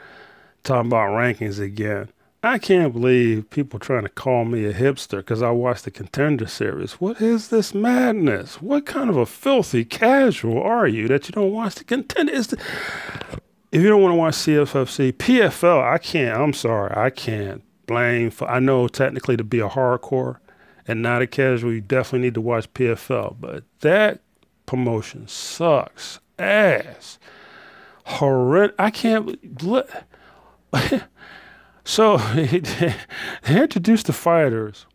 [0.68, 2.10] talking about rankings again.
[2.42, 6.46] I can't believe people trying to call me a hipster because I watched the contender
[6.46, 6.92] series.
[6.94, 8.62] What is this madness?
[8.62, 12.32] What kind of a filthy casual are you that you don't watch the contender?
[12.32, 12.62] Is the,
[13.72, 16.38] if you don't want to watch CFFC, PFL, I can't.
[16.38, 18.30] I'm sorry, I can't blame.
[18.30, 20.36] For, I know technically to be a hardcore
[20.86, 24.20] and not a casual, you definitely need to watch PFL, but that
[24.66, 27.18] promotion sucks ass.
[28.04, 28.76] Horrendous.
[28.78, 29.62] I can't.
[29.62, 29.90] Look,
[31.84, 32.94] so they
[33.48, 34.86] introduced the fighters.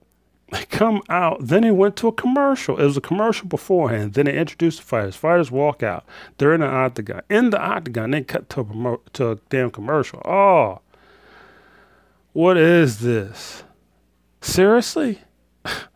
[0.51, 2.79] They come out, then they went to a commercial.
[2.79, 4.13] It was a commercial beforehand.
[4.13, 5.15] Then they introduced the fighters.
[5.15, 6.05] Fighters walk out.
[6.37, 7.21] They're in the octagon.
[7.29, 10.21] In the octagon, they cut to a, to a damn commercial.
[10.25, 10.81] Oh,
[12.33, 13.63] what is this?
[14.41, 15.21] Seriously?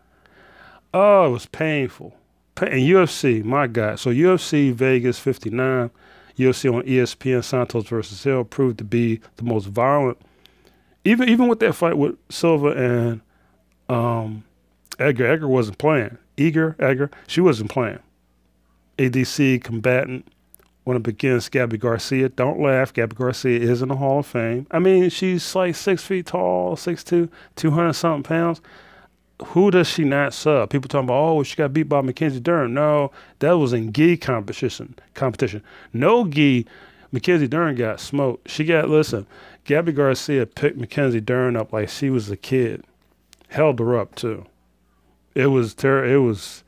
[0.93, 2.15] oh, it was painful.
[2.59, 3.99] And UFC, my God.
[3.99, 5.91] So UFC Vegas 59
[6.37, 10.17] UFC on ESPN Santos versus Hill proved to be the most violent.
[11.03, 13.21] Even even with that fight with Silva and
[13.89, 14.43] um,
[14.99, 16.17] Egger, Egger wasn't playing.
[16.35, 17.99] Eager, Egger, she wasn't playing.
[18.97, 20.27] ADCC combatant
[20.83, 22.29] when up against Gabby Garcia.
[22.29, 22.93] Don't laugh.
[22.93, 24.67] Gabby Garcia is in the Hall of Fame.
[24.71, 28.61] I mean, she's like six feet tall, 6'2", 200 something pounds
[29.45, 30.69] who does she not sub?
[30.69, 32.73] People talking about, oh, she got beat by Mackenzie Dern.
[32.73, 34.95] No, that was in gi competition.
[35.13, 35.63] Competition.
[35.93, 36.65] No gi.
[37.11, 38.49] Mackenzie Dern got smoked.
[38.49, 39.27] She got listen.
[39.63, 42.83] Gabby Garcia picked Mackenzie Dern up like she was a kid.
[43.49, 44.45] Held her up too.
[45.35, 46.63] It was ter- It was.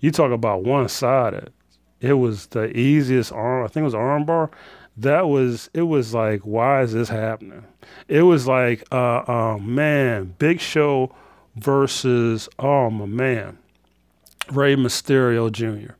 [0.00, 1.52] You talk about one sided.
[2.00, 3.64] It was the easiest arm.
[3.64, 4.50] I think it was armbar.
[4.96, 5.68] That was.
[5.74, 7.64] It was like, why is this happening?
[8.08, 11.14] It was like, uh, uh man, Big Show
[11.56, 13.58] versus oh my man,
[14.50, 15.94] Rey Mysterio Jr.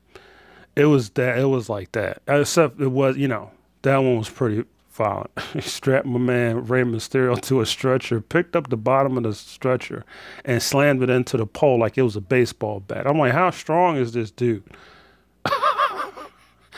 [0.77, 2.23] It was that it was like that.
[2.27, 3.51] Except it was you know
[3.83, 5.31] that one was pretty violent.
[5.53, 9.35] he strapped my man Rey Mysterio to a stretcher, picked up the bottom of the
[9.35, 10.05] stretcher,
[10.45, 13.07] and slammed it into the pole like it was a baseball bat.
[13.07, 14.65] I'm like, how strong is this dude?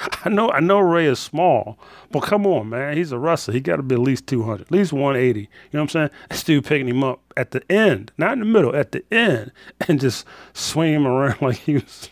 [0.25, 1.79] I know I know Rey is small,
[2.11, 2.97] but come on, man.
[2.97, 3.55] He's a wrestler.
[3.55, 5.41] He got to be at least 200, at least 180.
[5.41, 6.11] You know what I'm saying?
[6.31, 9.53] This dude picking him up at the end, not in the middle, at the end,
[9.89, 12.11] and just swing him around like he was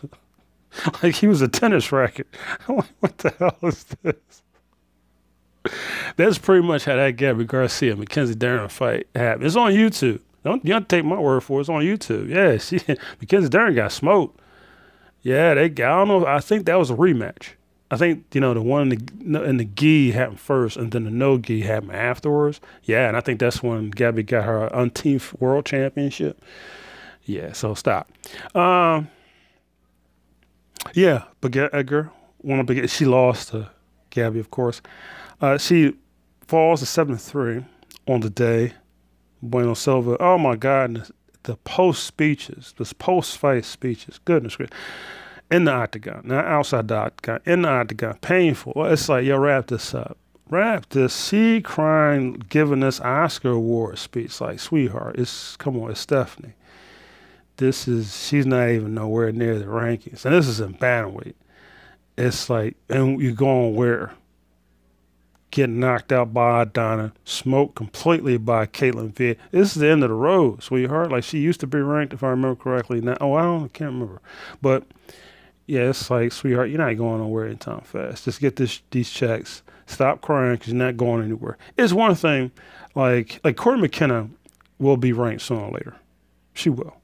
[1.03, 2.27] like he was a tennis racket.
[2.69, 4.43] I'm like, what the hell is this?
[6.17, 9.47] That's pretty much how that Gabby Garcia Mackenzie Dern fight happened.
[9.47, 10.21] It's on YouTube.
[10.45, 11.63] Don't you don't take my word for it.
[11.63, 12.29] It's on YouTube.
[12.29, 12.81] Yeah, she
[13.21, 14.41] Mackenzie Dern got smoked.
[15.23, 15.65] Yeah, they.
[15.65, 16.27] I don't know.
[16.27, 17.53] I think that was a rematch.
[17.95, 21.05] I think you know the one in the, in the gi happened first, and then
[21.05, 22.61] the no gi happened afterwards.
[22.83, 26.43] Yeah, and I think that's when Gabby got her umpteenth world championship.
[27.23, 28.11] Yeah, so stop.
[28.53, 29.09] Um,
[30.93, 33.71] yeah, Baguette Egger, one of Baguette, she lost to
[34.11, 34.83] Gabby, of course.
[35.41, 35.95] Uh, she
[36.49, 37.65] falls to seven three
[38.09, 38.73] on the day.
[39.41, 40.17] Bueno Silva.
[40.19, 41.13] Oh my God, the,
[41.45, 44.19] the post speeches, the post fight speeches.
[44.25, 44.75] Goodness gracious
[45.51, 48.73] in the octagon, not outside the octagon, in the octagon, painful.
[48.87, 50.17] It's like, yo, wrap this up.
[50.51, 51.29] Wrap this.
[51.29, 56.55] She crying, giving this Oscar award speech, like, sweetheart, it's, come on, it's Stephanie.
[57.57, 60.25] This is, she's not even nowhere near the rankings.
[60.25, 61.35] And this is in bantamweight.
[62.19, 64.13] It's like, and you're going where?
[65.51, 69.39] Getting knocked out by Donna, smoked completely by Caitlin Viet.
[69.53, 71.13] This is the end of the road, sweetheart.
[71.13, 73.01] Like she used to be ranked, if I remember correctly.
[73.01, 74.21] Now, oh, I don't, I can't remember,
[74.61, 74.85] but
[75.67, 78.25] yeah, it's like, sweetheart, you're not going nowhere anytime fast.
[78.25, 79.63] Just get this these checks.
[79.87, 81.57] Stop crying because you're not going anywhere.
[81.77, 82.51] It's one thing,
[82.95, 84.29] like like Cory McKenna
[84.79, 85.97] will be ranked sooner or later.
[86.53, 86.97] She will.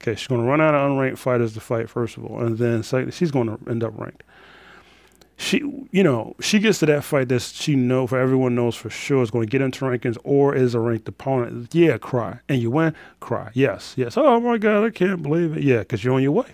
[0.00, 2.58] Okay, she's going to run out of unranked fighters to fight first of all, and
[2.58, 4.22] then she's going to end up ranked.
[5.38, 5.58] She,
[5.90, 9.22] you know, she gets to that fight that she know for everyone knows for sure
[9.22, 11.74] is going to get into rankings or is a ranked opponent.
[11.74, 13.50] Yeah, cry, and you win, cry.
[13.52, 14.16] Yes, yes.
[14.16, 15.62] Oh my God, I can't believe it.
[15.62, 16.46] Yeah, because you're on your way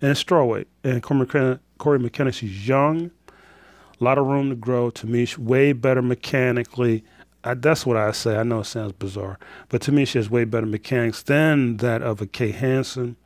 [0.00, 0.66] and strawweight.
[0.84, 3.10] And Cory McKenna, Cory McKenna, she's young,
[4.00, 4.90] a lot of room to grow.
[4.90, 7.04] To me, she's way better mechanically.
[7.44, 8.36] I, that's what I say.
[8.36, 12.02] I know it sounds bizarre, but to me, she has way better mechanics than that
[12.02, 13.16] of a Kay Hansen.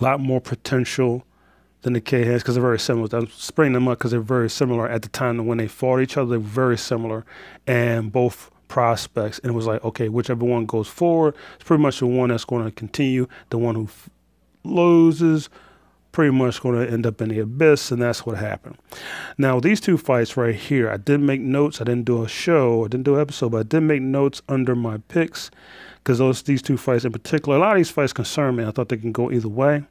[0.00, 1.24] A lot more potential
[1.82, 3.08] than the Kay Hansen because they're very similar.
[3.12, 6.16] I'm spraying them up because they're very similar at the time when they fought each
[6.16, 6.30] other.
[6.30, 7.24] They're very similar,
[7.66, 9.38] and both prospects.
[9.40, 12.44] And it was like, okay, whichever one goes forward, it's pretty much the one that's
[12.44, 13.28] going to continue.
[13.50, 13.88] The one who
[14.64, 15.48] loses
[16.14, 18.78] pretty much going to end up in the abyss, and that's what happened.
[19.36, 21.80] Now, these two fights right here, I didn't make notes.
[21.80, 22.84] I didn't do a show.
[22.84, 25.50] I didn't do an episode, but I did make notes under my picks
[25.96, 28.64] because those these two fights in particular, a lot of these fights concern me.
[28.64, 29.84] I thought they can go either way.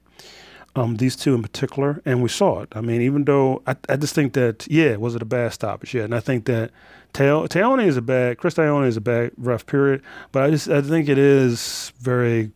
[0.75, 2.69] Um, these two in particular, and we saw it.
[2.71, 5.93] I mean, even though I, I just think that, yeah, was it a bad stoppage?
[5.93, 6.71] Yeah, and I think that
[7.13, 10.81] Teone is a bad, Chris Teone is a bad rough period, but I just I
[10.81, 12.51] think it is very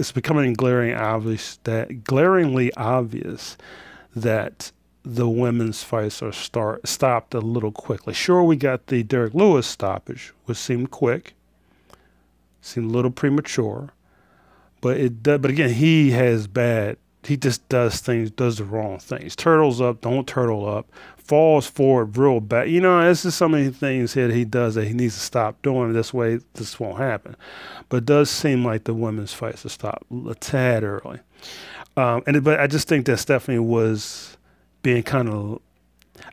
[0.00, 3.58] it's becoming glaring obvious that glaringly obvious
[4.16, 4.72] that
[5.04, 8.14] the women's fights are start stopped a little quickly.
[8.14, 11.34] Sure, we got the Derrick Lewis stoppage, which seemed quick,
[12.62, 13.90] seemed a little premature,
[14.80, 16.96] but it but again he has bad.
[17.22, 19.36] He just does things, does the wrong things.
[19.36, 20.90] Turtles up, don't turtle up
[21.30, 22.68] falls forward real bad.
[22.68, 25.14] You know, this is some of the things here that he does that he needs
[25.14, 25.92] to stop doing.
[25.92, 27.36] This way, this won't happen.
[27.88, 31.20] But it does seem like the women's fights to stop a tad early.
[31.96, 34.38] Um, and but I just think that Stephanie was
[34.82, 35.60] being kind of.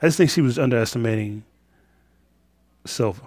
[0.01, 1.43] I just think she was underestimating
[2.83, 3.21] Silva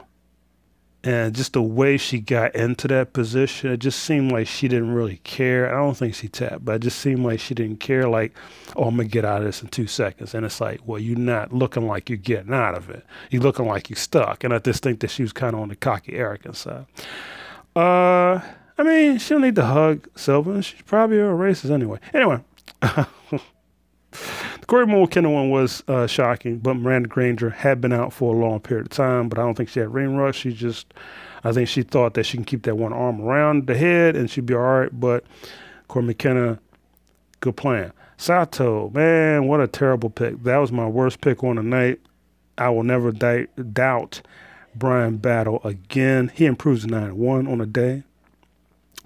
[1.03, 4.93] and just the way she got into that position, it just seemed like she didn't
[4.93, 5.75] really care.
[5.75, 8.07] I don't think she tapped, but it just seemed like she didn't care.
[8.07, 8.35] Like,
[8.77, 11.19] oh, I'm gonna get out of this in two seconds, and it's like, well, you're
[11.19, 13.05] not looking like you're getting out of it.
[13.31, 14.45] You're looking like you're stuck.
[14.45, 16.87] And I just think that she was kind of on the cocky, arrogant side.
[17.75, 18.41] Uh,
[18.77, 20.61] I mean, she don't need to hug Sylvan.
[20.61, 21.99] She's probably a racist anyway.
[22.13, 22.41] Anyway.
[24.13, 28.39] The Cory McKenna one was uh, shocking, but Miranda Granger had been out for a
[28.39, 30.39] long period of time, but I don't think she had ring rust.
[30.39, 30.93] She just,
[31.45, 34.31] I think she thought that she can keep that one arm around the head and
[34.31, 35.25] she'd be all right, but
[35.89, 36.59] Cory McKenna,
[37.41, 37.93] good plan.
[38.17, 40.43] Sato, man, what a terrible pick.
[40.43, 42.01] That was my worst pick on the night.
[42.59, 44.21] I will never di- doubt
[44.75, 46.31] Bryan Battle again.
[46.35, 48.03] He improves to 9 1 on the day.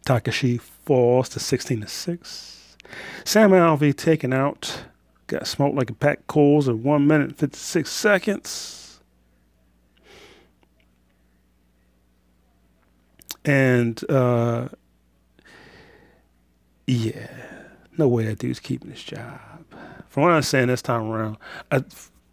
[0.04, 2.76] Takashi falls to 16 to 6.
[3.24, 4.84] Sam Alvey taken out
[5.26, 9.00] Got smoked like a pack of coals in one minute and 56 seconds.
[13.44, 14.68] And, uh,
[16.86, 17.28] yeah,
[17.96, 19.40] no way that dude's keeping his job.
[20.08, 21.36] From what I'm saying this time around,
[21.70, 21.84] I,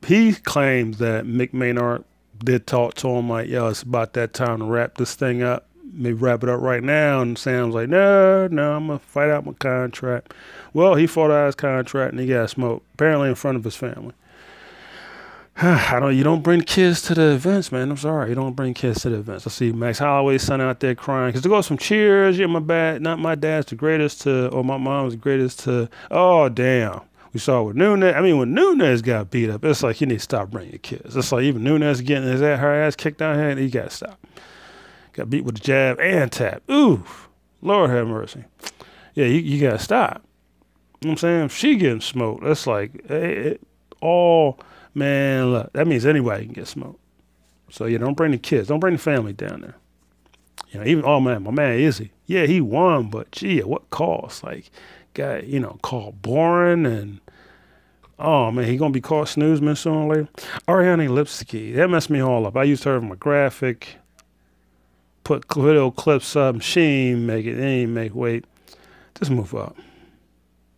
[0.06, 2.04] he claims that Mick Maynard
[2.44, 5.71] did talk to him like, yo, it's about that time to wrap this thing up
[5.94, 7.22] maybe wrap it up right now.
[7.22, 10.34] And Sam's like, no, no, I'm gonna fight out my contract.
[10.74, 13.76] Well, he fought out his contract and he got smoked, apparently in front of his
[13.76, 14.14] family.
[15.58, 16.16] I don't.
[16.16, 17.92] You don't bring kids to the events, man.
[17.92, 18.30] I'm sorry.
[18.30, 19.46] You don't bring kids to the events.
[19.46, 22.40] I see Max Holloway's son out there crying because there goes some cheers.
[22.40, 23.02] Yeah, my bad.
[23.02, 25.90] Not my dad's the greatest to, or my mom's the greatest to.
[26.10, 27.02] Oh damn.
[27.34, 28.14] We saw with Nunes.
[28.14, 31.16] I mean, when Nunes got beat up, it's like you need to stop bringing kids.
[31.16, 34.20] It's like even Nunes getting his her ass kicked out here, he got to stop
[35.14, 36.70] got beat with a jab and tap.
[36.70, 37.30] Oof,
[37.62, 38.46] Lord have mercy.
[39.14, 40.24] Yeah, you, you gotta stop.
[41.02, 41.46] You know what I'm saying?
[41.46, 43.62] If she getting smoked, that's like it, it,
[44.02, 44.60] all
[44.94, 45.52] man.
[45.52, 47.00] Look, that means anybody can get smoked.
[47.70, 49.76] So yeah, don't bring the kids, don't bring the family down there.
[50.70, 53.90] You know, even oh man, my man Izzy, yeah, he won, but gee, at what
[53.90, 54.44] cost?
[54.44, 54.70] Like,
[55.14, 57.20] got you know, called boring and
[58.20, 60.30] oh man, he gonna be called snoozman sooner or later.
[60.70, 62.56] Ariane Lipski, that messed me all up.
[62.56, 63.98] I used her in my graphic,
[65.24, 66.62] put video clips up.
[66.62, 68.46] She ain't make it, ain't make weight.
[69.16, 69.76] Just move up.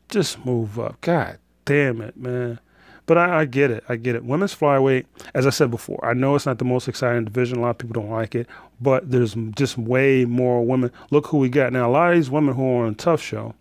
[0.10, 1.00] Just move up.
[1.02, 2.60] God damn it, man.
[3.06, 3.84] But I, I, get it.
[3.90, 4.24] I get it.
[4.24, 7.58] Women's flyweight, as I said before, I know it's not the most exciting division.
[7.58, 8.48] A lot of people don't like it,
[8.80, 10.92] but there's just way more women.
[11.12, 11.90] Look who we got now.
[11.90, 13.56] A lot of these women who are on Tough Show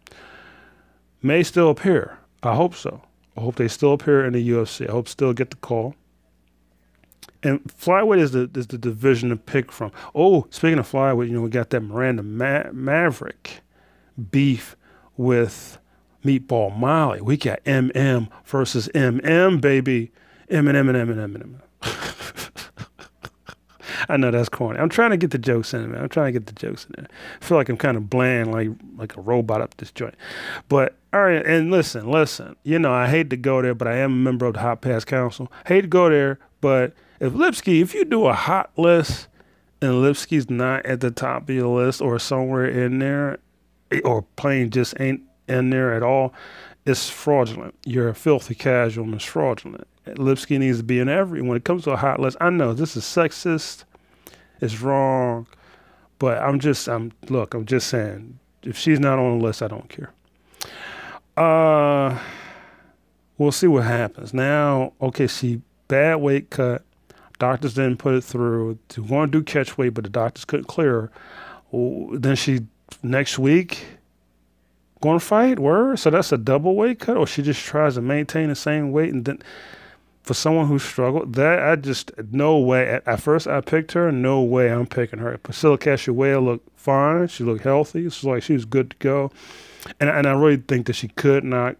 [1.23, 2.19] may still appear.
[2.43, 3.03] I hope so.
[3.37, 4.89] I hope they still appear in the UFC.
[4.89, 5.97] I hope still get the call.
[7.43, 9.91] And flyweight is the is the division to pick from.
[10.15, 13.63] Oh, speaking of flyweight, you know we got that Miranda Ma- Maverick
[14.31, 14.77] beef
[15.17, 15.79] with
[16.25, 17.21] Meatball Molly.
[17.21, 20.13] We got MM versus MM, baby.
[20.49, 21.63] M and M and M and M and M.
[24.09, 24.79] I know that's corny.
[24.79, 26.03] I'm trying to get the jokes in, man.
[26.03, 27.09] I'm trying to get the jokes in there.
[27.41, 30.15] I feel like I'm kind of bland, like like a robot up this joint.
[30.69, 32.57] But all right, and listen, listen.
[32.63, 34.81] You know, I hate to go there, but I am a member of the Hot
[34.81, 35.51] Pass Council.
[35.67, 39.29] Hate to go there, but if Lipski, if you do a hot list
[39.81, 43.39] and Lipski's not at the top of your list or somewhere in there,
[44.05, 46.35] or plain just ain't in there at all,
[46.85, 47.77] it's fraudulent.
[47.87, 49.87] You're a filthy casual and it's fraudulent.
[50.05, 51.41] Lipski needs to be in every.
[51.41, 53.85] When it comes to a hot list, I know this is sexist,
[54.61, 55.47] it's wrong,
[56.19, 59.69] but I'm just, I'm look, I'm just saying, if she's not on the list, I
[59.69, 60.13] don't care.
[61.37, 62.19] Uh,
[63.39, 64.35] we'll see what happens.
[64.35, 66.83] Now, okay, she bad weight cut.
[67.43, 68.79] Doctors didn't put it through.
[68.91, 71.11] To want to do catch weight, but the doctors couldn't clear
[71.73, 72.17] her.
[72.17, 72.61] Then she
[73.03, 73.85] next week
[75.01, 75.59] going to fight.
[75.59, 75.99] Word.
[75.99, 79.13] So that's a double weight cut, or she just tries to maintain the same weight
[79.13, 79.43] and then.
[80.23, 82.89] For someone who struggled, that I just no way.
[82.89, 84.13] At, at first, I picked her.
[84.13, 85.37] No way, I'm picking her.
[85.39, 87.27] Priscilla Cachoeira looked fine.
[87.27, 88.07] She looked healthy.
[88.07, 89.33] It's like she was good to go,
[89.99, 91.75] and and I really think that she could knock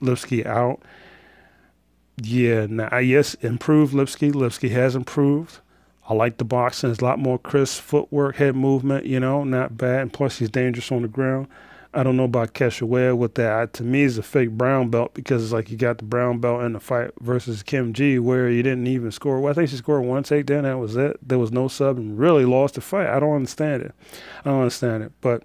[0.00, 0.82] Lipski out.
[2.16, 4.32] Yeah, now I yes, improved Lipski.
[4.32, 5.58] Lipski has improved.
[6.08, 6.90] I like the boxing.
[6.90, 9.06] It's a lot more crisp footwork, head movement.
[9.06, 10.02] You know, not bad.
[10.02, 11.48] And plus, he's dangerous on the ground.
[11.96, 13.72] I don't know about Cachoeira with that.
[13.74, 16.62] To me, it's a fake brown belt because it's like you got the brown belt
[16.62, 19.40] in the fight versus Kim G, where you didn't even score.
[19.40, 20.62] Well, I think she scored one takedown.
[20.62, 21.16] That was it.
[21.26, 23.06] There was no sub and really lost the fight.
[23.06, 23.94] I don't understand it.
[24.44, 25.12] I don't understand it.
[25.20, 25.44] But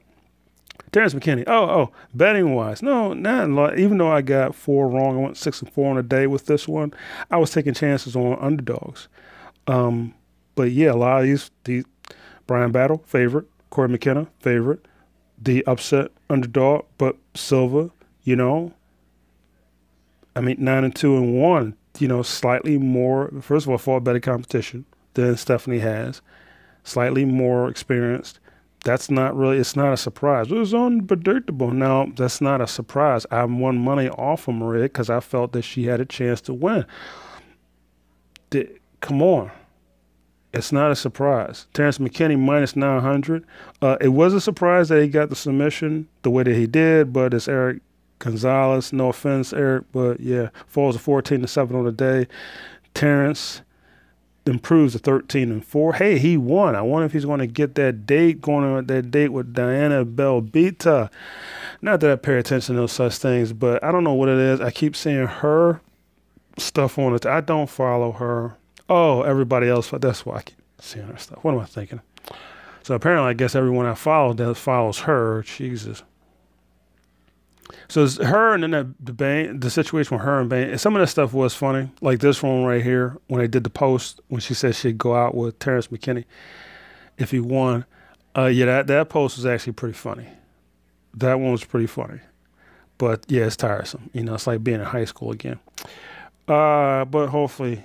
[0.91, 1.43] Terrance McKinney.
[1.47, 5.61] Oh, oh, betting wise, no, not even though I got four wrong, I went six
[5.61, 6.93] and four on a day with this one.
[7.29, 9.07] I was taking chances on underdogs.
[9.67, 10.15] Um,
[10.55, 11.85] but yeah, a lot of these, the
[12.47, 14.85] Bryan Battle favorite, Cory McKenna favorite,
[15.41, 17.91] the upset underdog, but Silva,
[18.23, 18.73] you know,
[20.35, 24.03] I mean, nine and two and one, you know, slightly more, first of all, fought
[24.03, 26.21] better competition than Stephanie has,
[26.83, 28.39] slightly more experienced.
[28.85, 30.51] That's not really, it's not a surprise.
[30.51, 31.71] It was unpredictable.
[31.71, 33.25] Now, that's not a surprise.
[33.29, 36.53] I won money off of Maria because I felt that she had a chance to
[36.53, 36.85] win.
[39.01, 39.51] Come on.
[40.51, 41.67] It's not a surprise.
[41.73, 43.45] Terrance McKinney minus 900.
[43.81, 47.13] Uh, it was a surprise that he got the submission the way that he did,
[47.13, 47.81] but it's Eric
[48.17, 48.91] Gonzalez.
[48.91, 52.27] No offense, Eric, but yeah, falls to 14 to 7 on the day.
[52.95, 53.61] Terrance
[54.49, 55.93] improves to 13 and 4.
[55.93, 56.75] Hey, he won.
[56.75, 60.05] I wonder if he's going to get that date going on that date with Diana
[60.05, 61.09] Belbita.
[61.81, 64.37] Not that I pay attention to those such things, but I don't know what it
[64.37, 64.59] is.
[64.59, 65.79] I keep seeing her
[66.57, 67.25] stuff on it.
[67.25, 68.57] I don't follow her.
[68.89, 69.89] Oh, everybody else.
[69.91, 71.43] That's why I keep seeing her stuff.
[71.43, 72.01] What am I thinking?
[72.83, 75.43] So apparently, I guess everyone I follow that follows her.
[75.43, 76.03] Jesus.
[77.89, 80.79] So it's her and then the, the the situation with her and band.
[80.79, 83.69] Some of that stuff was funny, like this one right here when they did the
[83.69, 86.25] post when she said she'd go out with Terrance McKinney
[87.17, 87.85] if he won.
[88.37, 90.27] Uh, yeah, that that post was actually pretty funny.
[91.15, 92.19] That one was pretty funny,
[92.99, 94.11] but yeah, it's tiresome.
[94.13, 95.59] You know, it's like being in high school again.
[96.47, 97.83] Uh, but hopefully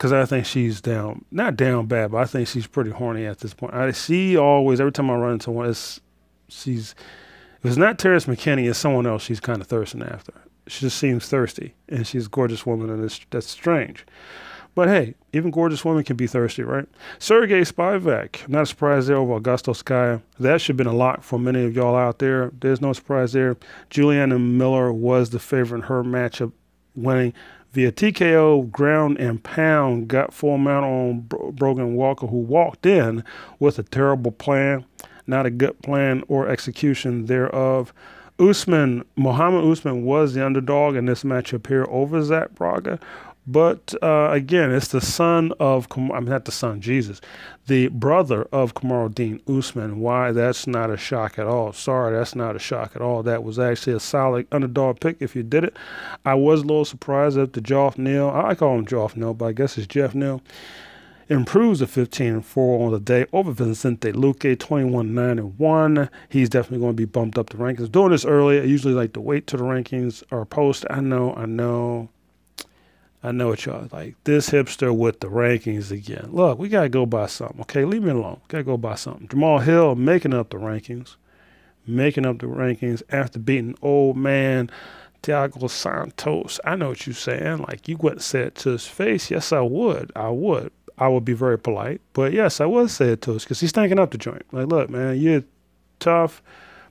[0.00, 3.40] because I think she's down, not down bad, but I think she's pretty horny at
[3.40, 3.74] this point.
[3.74, 6.00] I see always every time I run into one, it's
[6.48, 6.94] she's
[7.60, 10.32] if it's not Terrance McKinney, it's someone else she's kind of thirsting after.
[10.66, 14.06] She just seems thirsty, and she's a gorgeous woman, and that's strange.
[14.74, 16.86] But hey, even gorgeous women can be thirsty, right?
[17.18, 20.22] Sergey Spivak, not a surprise there over Augusto Sakai.
[20.38, 22.52] That should have been a lock for many of y'all out there.
[22.60, 23.56] There's no surprise there.
[23.90, 26.52] Juliana Miller was the favorite in her matchup,
[26.94, 27.34] winning
[27.72, 33.24] via TKO ground and pound got full mount on Bro- Brogan Walker, who walked in
[33.58, 34.84] with a terrible plan,
[35.26, 37.92] not a good plan or execution thereof.
[38.38, 42.98] Usman, Muhammad Usman was the underdog in this matchup here over Zac Pauga.
[43.46, 47.20] But uh, again, it's the son of, I'm not the son, Jesus,
[47.66, 49.98] the brother of Kamaruddin Usman.
[49.98, 50.30] Why?
[50.30, 51.72] That's not a shock at all.
[51.72, 53.22] Sorry, that's not a shock at all.
[53.22, 55.76] That was actually a solid underdog pick if you did it.
[56.24, 58.30] I was a little surprised at the Joff Neal.
[58.30, 60.42] I call him Joff Neal, but I guess it's Geoff Neal.
[61.30, 66.10] Improves to 15 and 4 on the day over Vicente Luque, 21 9 and 1.
[66.28, 67.92] He's definitely going to be bumped up the rankings.
[67.92, 70.90] Doing this early, I usually like to wait till the rankings are posted.
[70.90, 72.08] I know, I know.
[73.22, 74.16] I know what y'all like.
[74.24, 76.30] This hipster with the rankings again.
[76.32, 77.60] Look, we gotta go by something.
[77.60, 78.40] Okay, leave me alone.
[78.48, 79.28] Gotta go by something.
[79.28, 81.14] Jamahal Hill making up the rankings,
[81.86, 84.68] making up the rankings after beating old man
[85.22, 86.58] Thiago Santos.
[86.64, 87.58] I know what you're saying.
[87.68, 89.30] Like you wouldn't say it to his face.
[89.30, 90.10] Yes, I would.
[90.16, 90.72] I would.
[91.00, 92.00] I would be very polite.
[92.12, 94.44] But yes, I would say it to us because he's thinking up the joint.
[94.52, 95.42] Like, look, man, you're
[95.98, 96.42] tough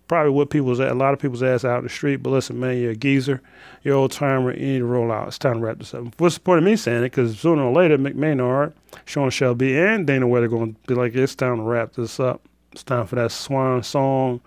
[0.09, 2.17] probably what people's a lot of people's ass out in the street.
[2.17, 3.41] But listen, man, you're a geezer,
[3.83, 4.51] you're old timer.
[4.53, 5.29] You need to roll out.
[5.29, 6.19] It's time to wrap this up.
[6.19, 7.11] What's the point of me saying it?
[7.11, 8.73] Because sooner or later, Mick Maynard,
[9.05, 12.19] Sean Shelby, and Dana White are going to be like, it's time to wrap this
[12.19, 12.41] up.
[12.73, 14.41] It's time for that swan song,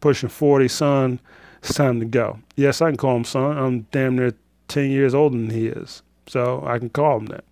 [0.00, 1.20] pushing 40, son.
[1.62, 2.40] It's time to go.
[2.56, 3.56] Yes, I can call him son.
[3.56, 4.32] I'm damn near
[4.68, 6.02] 10 years older than he is.
[6.26, 7.44] So I can call him that.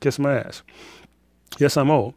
[0.00, 0.62] Kiss my ass.
[1.58, 2.14] Yes, I'm old.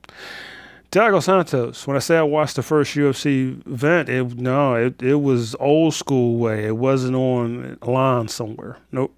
[0.91, 1.85] Thiago Santos.
[1.85, 5.93] When I say I watched the first UFC event, it no, it it was old
[5.93, 6.65] school way.
[6.65, 8.77] It wasn't on line somewhere.
[8.91, 9.15] Nope,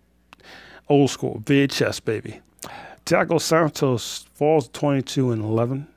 [0.89, 2.41] old school VHS baby.
[3.05, 5.87] Thiago Santos falls 22 and 11.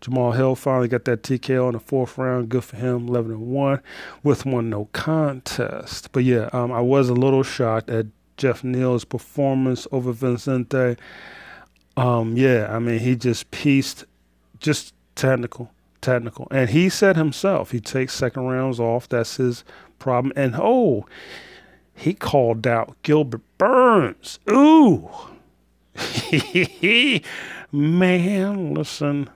[0.00, 2.48] Jamahal Hill finally got that TKO in the fourth round.
[2.48, 3.80] Good for him, 11 and 1
[4.22, 6.10] with one no contest.
[6.12, 8.06] But yeah, um, I was a little shocked at
[8.38, 10.96] Geoff Neal's performance over Vicente.
[11.96, 14.04] Um, yeah, I mean, he just pieced,
[14.58, 15.70] just technical,
[16.00, 16.48] technical.
[16.50, 19.08] And he said himself, he takes second rounds off.
[19.08, 19.64] That's his
[19.98, 20.32] problem.
[20.36, 21.06] And oh,
[21.94, 24.38] he called out Gilbert Burns.
[24.50, 25.10] Ooh.
[27.72, 29.30] Man, listen,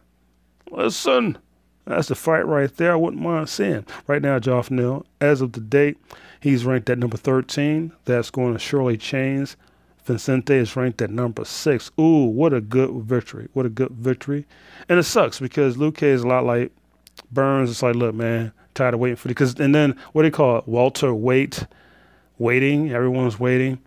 [0.71, 1.39] listen.
[1.87, 2.93] That's the fight right there.
[2.93, 3.85] I wouldn't mind seeing.
[4.07, 5.99] Right now, Joff Neal, as of the date,
[6.41, 7.93] he's ranked at number 13.
[8.07, 9.57] That's going to surely change.
[10.05, 11.91] Vicente is ranked at number six.
[11.99, 13.49] Ooh, what a good victory.
[13.53, 14.47] What a good victory.
[14.89, 16.73] And it sucks because Luque is a lot like
[17.33, 17.71] Burns.
[17.71, 19.29] It's like, look, man, tired of waiting for.
[19.29, 20.69] Because, and then what do you call it?
[20.69, 21.67] Walter wait,
[22.39, 22.93] waiting.
[22.93, 23.79] Everyone's waiting.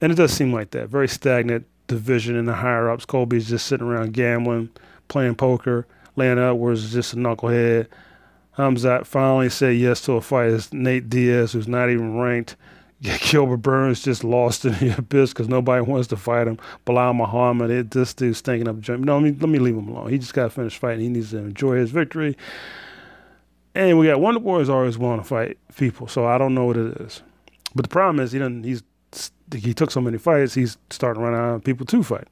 [0.00, 0.88] And it does seem like that.
[0.88, 3.04] Very stagnant division in the higher ups.
[3.04, 4.70] Colby's just sitting around gambling,
[5.08, 5.86] playing poker.
[6.16, 7.88] Leon Edwards is just a knucklehead.
[8.56, 10.50] Hamzat finally said yes to a fight.
[10.50, 12.56] It's Nate Diaz, who's not even ranked.
[13.20, 16.58] Gilbert Burns just lost in the abyss because nobody wants to fight him.
[16.86, 18.76] Belal Muhammad, it, this dude's stinking up.
[18.88, 20.10] No, let me, let me leave him alone.
[20.10, 21.00] He just got to finish fighting.
[21.00, 22.36] He needs to enjoy his victory.
[23.74, 26.76] And we got Wonder Boys always want to fight people, so I don't know what
[26.76, 27.22] it is.
[27.74, 28.64] But the problem is he doesn't.
[28.64, 28.82] He's
[29.54, 30.54] he took so many fights.
[30.54, 32.26] He's starting to run out of people to fight.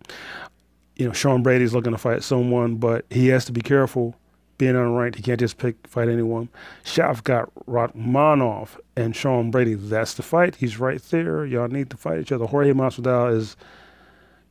[0.97, 4.17] You know, Sean Brady's looking to fight someone, but he has to be careful
[4.59, 6.49] being unranked, he can't just pick fight anyone.
[6.85, 9.75] Shavkat Rakhmonov and Sean Brady.
[9.75, 10.57] That's the fight.
[10.57, 11.45] He's right there.
[11.45, 12.47] Y'all need to fight each other.
[12.47, 13.57] Jorge Masvidal is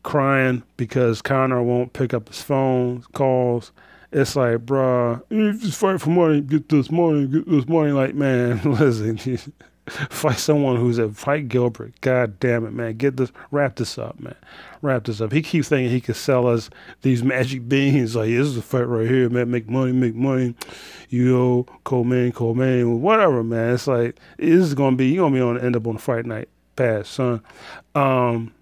[0.04, 3.72] crying because Conor won't pick up his phone calls.
[4.12, 7.92] It's like, bruh, you just fight for money, get this money, get this money.
[7.92, 9.18] Like, man, listen,
[10.10, 12.00] fight someone who's a fight Gilbert.
[12.02, 12.98] God damn it, man.
[12.98, 14.36] Get this wrap this up, man.
[14.82, 15.32] Wrap this up.
[15.32, 16.70] He keeps thinking he could sell us
[17.02, 18.16] these magic beans.
[18.16, 19.52] Like, this is a fight right here, man.
[19.52, 20.56] Make money, make money.
[21.10, 23.76] You know, co-main, co-main, whatever, man.
[23.76, 26.50] It's like this is gonna be you're gonna be on end up on fight night
[26.76, 27.42] pass, son.
[27.94, 28.54] Um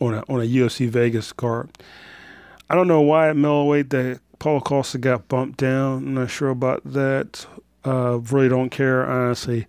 [0.00, 1.70] on a on a UFC Vegas card.
[2.68, 5.98] I don't know why at middleweight that Paulo Costa got bumped down.
[5.98, 7.46] I'm not sure about that.
[7.84, 9.66] Uh, really don't care, honestly.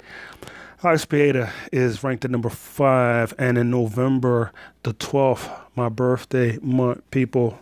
[0.83, 4.51] Alex Pereira is ranked at number five, and in November
[4.83, 7.57] the 12th, my birthday month, people,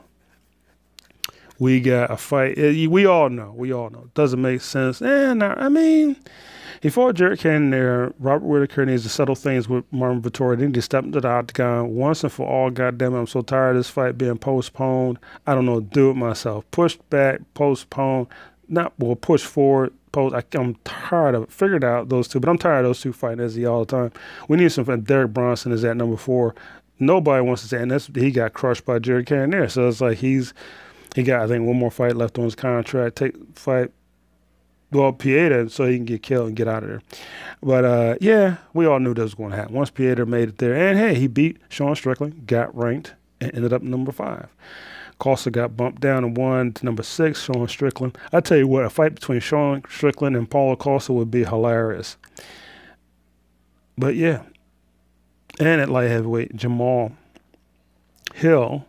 [1.60, 2.58] we got a fight.
[2.58, 3.54] Eh, we all know.
[3.56, 4.10] We all know.
[4.16, 5.02] Doesn't make sense.
[5.02, 6.18] And eh, I mean,
[6.82, 8.14] he fought Jared Cannonier.
[8.20, 10.58] Robert Whitaker needs to settle things with Marvin Vettori.
[10.58, 12.72] They need to step into the octagon once and for all.
[12.72, 15.20] Goddamn I'm so tired of this fight being postponed.
[15.46, 15.80] I don't know.
[15.80, 16.66] Do it myself.
[16.72, 18.28] Push back, postponed.
[18.68, 20.34] Not well, push forward post.
[20.34, 21.50] I, am tired of.
[21.50, 24.12] Figured out those two, but I'm tired of those two fighting Izzy all the time.
[24.48, 25.02] We need some.
[25.02, 26.56] Derek Brunson is at number four.
[27.00, 29.68] Nobody wants to say, and that's he got crushed by Jared Cannonier.
[29.68, 30.54] So it's like he's
[31.16, 33.18] he got I think one more fight left on his contract.
[33.18, 33.92] Take fight
[34.94, 37.02] well, Pieta, so he can get killed and get out of there.
[37.62, 39.74] But uh, yeah, we all knew that was going to happen.
[39.74, 43.74] Once Pieta made it there, and hey, he beat Sean Strickland, got ranked, and ended
[43.74, 44.48] up number five.
[45.20, 48.18] Costa got bumped down and won to number six, Sean Strickland.
[48.32, 52.18] I tell you what, a fight between Sean Strickland and Paulo Costa would be hilarious.
[53.98, 54.44] But yeah,
[55.60, 57.12] and at light heavyweight, Jamal
[58.34, 58.86] Hill.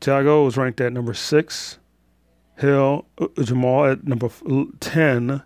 [0.00, 1.78] Thiago was ranked at number six.
[2.58, 4.28] Hill, uh, Jamal at number
[4.80, 5.42] 10.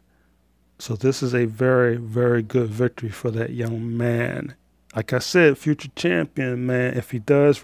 [0.78, 4.54] So this is a very, very good victory for that young man.
[4.94, 6.94] Like I said, future champion, man.
[6.94, 7.62] If he does,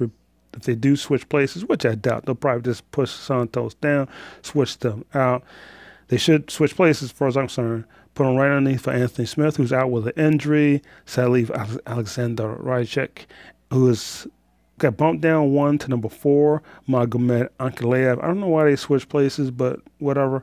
[0.55, 4.09] if they do switch places, which I doubt, they'll probably just push Santos down,
[4.43, 5.43] switch them out.
[6.09, 7.85] They should switch places, as far as I'm concerned.
[8.15, 10.83] Put him right underneath for Anthony Smith, who's out with an injury.
[11.07, 11.49] Sadly,
[11.87, 13.27] Alexander Rychek,
[13.71, 14.27] who is
[14.79, 16.63] got bumped down one to number four.
[16.89, 18.23] Magomed Ankalaev.
[18.23, 20.43] I don't know why they switched places, but whatever.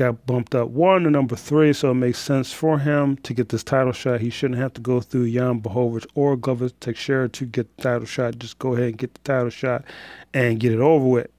[0.00, 3.50] Got bumped up one to number three, so it makes sense for him to get
[3.50, 4.22] this title shot.
[4.22, 8.06] He shouldn't have to go through Jan Blachowicz or Glover Teixeira to get the title
[8.06, 8.38] shot.
[8.38, 9.84] Just go ahead and get the title shot
[10.32, 11.30] and get it over with.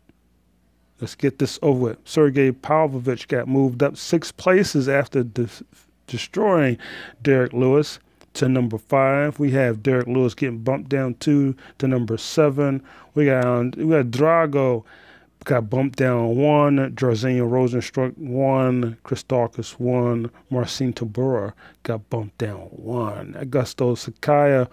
[0.99, 1.97] Let's get this over with.
[2.05, 5.49] Sergey Pavlovich got moved up six places after de-
[6.05, 6.77] destroying
[7.23, 7.97] Derrick Lewis
[8.35, 9.39] to number five.
[9.39, 12.83] We have Derrick Lewis getting bumped down two to number seven.
[13.15, 14.83] We got we got Drago
[15.43, 16.77] got bumped down one.
[16.95, 18.97] Jairzinho Rozenstruik one.
[19.03, 20.31] Christakis one.
[20.49, 23.33] Marcin Tybura got bumped down one.
[23.39, 24.67] Augusto Sakai,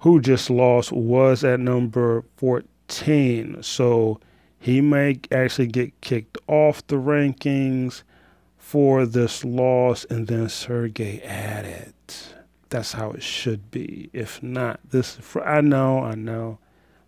[0.00, 3.62] who just lost, was at number 14.
[3.62, 4.20] So
[4.58, 8.02] he may actually get kicked off the rankings
[8.56, 11.94] for this loss, and then Sergey added.
[12.68, 14.10] That's how it should be.
[14.12, 16.58] If not, this I know, I know,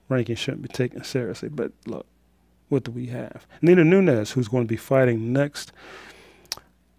[0.09, 1.49] ranking shouldn't be taken seriously.
[1.49, 2.07] But look,
[2.68, 3.46] what do we have?
[3.62, 5.72] Nina Nunes, who's going to be fighting next,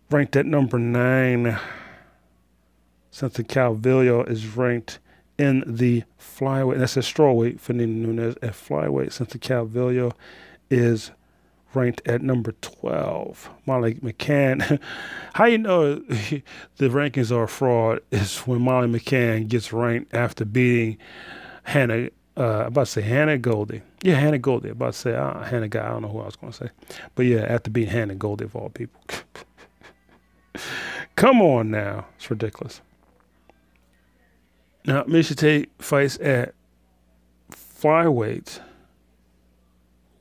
[0.09, 1.59] ranked at number nine.
[3.11, 4.99] Cynthia Calvillo is ranked
[5.37, 6.79] in the flyweight.
[6.79, 8.35] That's a strawweight for Nina Nunes.
[8.41, 10.13] At flyweight, Cynthia Calvillo
[10.69, 11.11] is
[11.73, 13.49] ranked at number 12.
[13.65, 14.79] Molly McCann.
[15.33, 16.43] How you know the
[16.89, 20.97] rankings are a fraud is when Molly McCann gets ranked after beating
[21.63, 22.09] Hannah.
[22.39, 23.81] Uh, about to say Hannah Goldy.
[24.01, 24.69] Yeah, Hannah Goldy.
[24.69, 25.85] About to say uh, Hannah Guy.
[25.85, 26.69] I don't know who I was going to say.
[27.15, 29.01] But yeah, after beating Hannah Goldy of all people.
[31.17, 32.05] Come on now.
[32.15, 32.79] It's ridiculous.
[34.85, 36.53] Now, Miesha Tate fights at
[37.51, 38.61] flyweight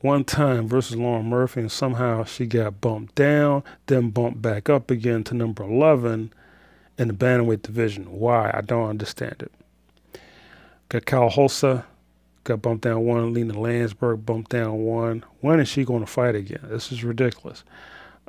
[0.01, 4.91] one time versus Lauren Murphy, and somehow she got bumped down, then bumped back up
[4.91, 6.33] again to number 11
[6.99, 8.05] in the bantamweight division.
[8.11, 8.51] Why?
[8.53, 9.53] I don't understand it.
[10.89, 11.87] Got Karol Rosa,
[12.49, 13.32] got bumped down one.
[13.32, 15.24] Lina Länsberg bumped down one.
[15.40, 16.61] When is she going to fight again?
[16.64, 17.62] This is ridiculous.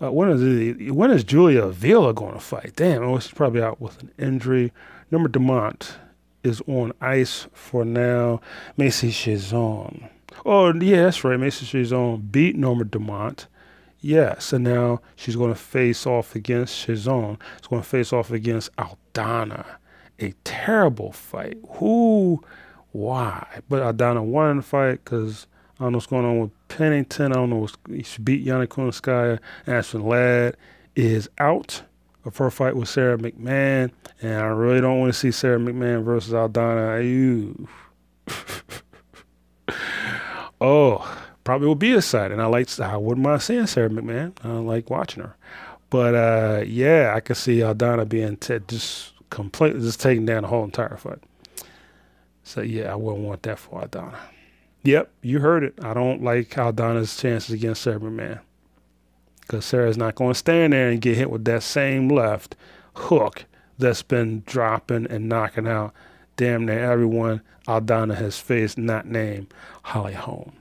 [0.01, 2.74] Uh, when is when is Julia Avila going to fight?
[2.76, 4.72] Damn, oh, she's probably out with an injury.
[5.11, 5.97] Norma Dumont
[6.43, 8.39] is on ice for now.
[8.78, 10.09] Macy Chiasson
[10.45, 11.39] Oh, yeah, that's right.
[11.39, 13.47] Macy Chiasson beat Norma Dumont.
[13.99, 17.38] Yes, and now she's going to face off against Chiasson.
[17.57, 19.65] She's going to face off against Aldana.
[20.20, 21.57] A terrible fight.
[21.78, 22.41] Who?
[22.92, 23.62] Why?
[23.70, 25.48] But I Aldana won the fight because
[25.80, 27.32] I don't know what's going on with Pennington.
[27.32, 27.68] I don't know.
[28.04, 29.40] She beat Yana Kunitskaya.
[29.68, 30.58] Aspen Ladd
[30.96, 31.84] is out
[32.26, 33.92] of her fight with Sara McMann.
[34.22, 37.04] And I really don't want to see Sara McMann versus Aldana.
[37.04, 37.68] Ew.
[40.62, 41.94] oh, probably will be.
[41.94, 44.34] And I like, I wouldn't mind seeing Sara McMann.
[44.44, 45.36] I like watching her.
[45.90, 50.50] But uh, yeah, I could see Aldana being t- just completely just taking down the
[50.50, 51.20] whole entire fight.
[52.50, 54.18] So yeah, I wouldn't want that for Aldana.
[54.82, 55.76] Yep, you heard it.
[55.84, 58.39] I don't like Aldana's chances against Sara McMann.
[59.41, 62.56] Because Sarah's not going to stand there and get hit with that same left
[62.95, 63.45] hook
[63.78, 65.93] that's been dropping and knocking out
[66.38, 70.54] damn near everyone Aldana has faced, not named Holly Holm.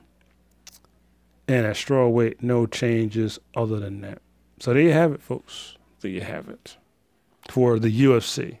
[1.47, 4.21] And at strawweight, no changes other than that.
[4.59, 5.75] So there you have it, folks.
[6.01, 6.77] There you have it
[7.49, 8.59] for the UFC.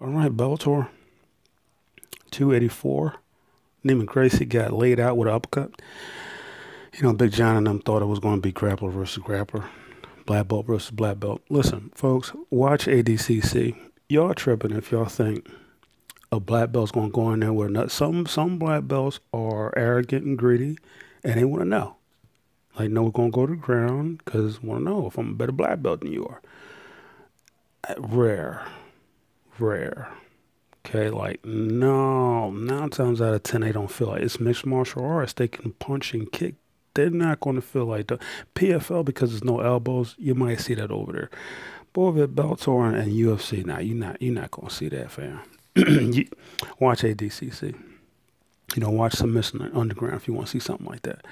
[0.00, 0.88] All right, Bellator
[2.30, 3.14] 284.
[3.84, 5.80] Neiman Gracie got laid out with an uppercut.
[6.94, 9.64] You know, Big John and them thought it was going to be grappler versus grappler,
[10.26, 11.42] black belt versus black belt.
[11.48, 13.76] Listen, folks, watch ADCC
[14.08, 15.46] y'all tripping if y'all think
[16.32, 20.24] a black belt's gonna go in there with not some some black belts are arrogant
[20.24, 20.78] and greedy,
[21.22, 21.96] and they want to know.
[22.78, 25.34] Like, no, we're gonna go to the ground because want to know if I'm a
[25.34, 26.40] better black belt than you are.
[27.98, 28.66] Rare,
[29.58, 30.08] rare.
[30.88, 35.04] Okay, like no, nine times out of ten they don't feel like it's mixed martial
[35.04, 35.34] arts.
[35.34, 36.54] They can punch and kick
[36.94, 38.18] They're not going to feel like the
[38.54, 40.14] PFL because there's no elbows.
[40.18, 41.30] You might see that over there.
[41.92, 45.10] But over at Bellator and UFC, now you're not you're not going to see that,
[45.10, 45.40] fam.
[46.80, 47.74] watch ADCC.
[48.74, 51.24] You know, watch Submission Underground if you want to see something like that.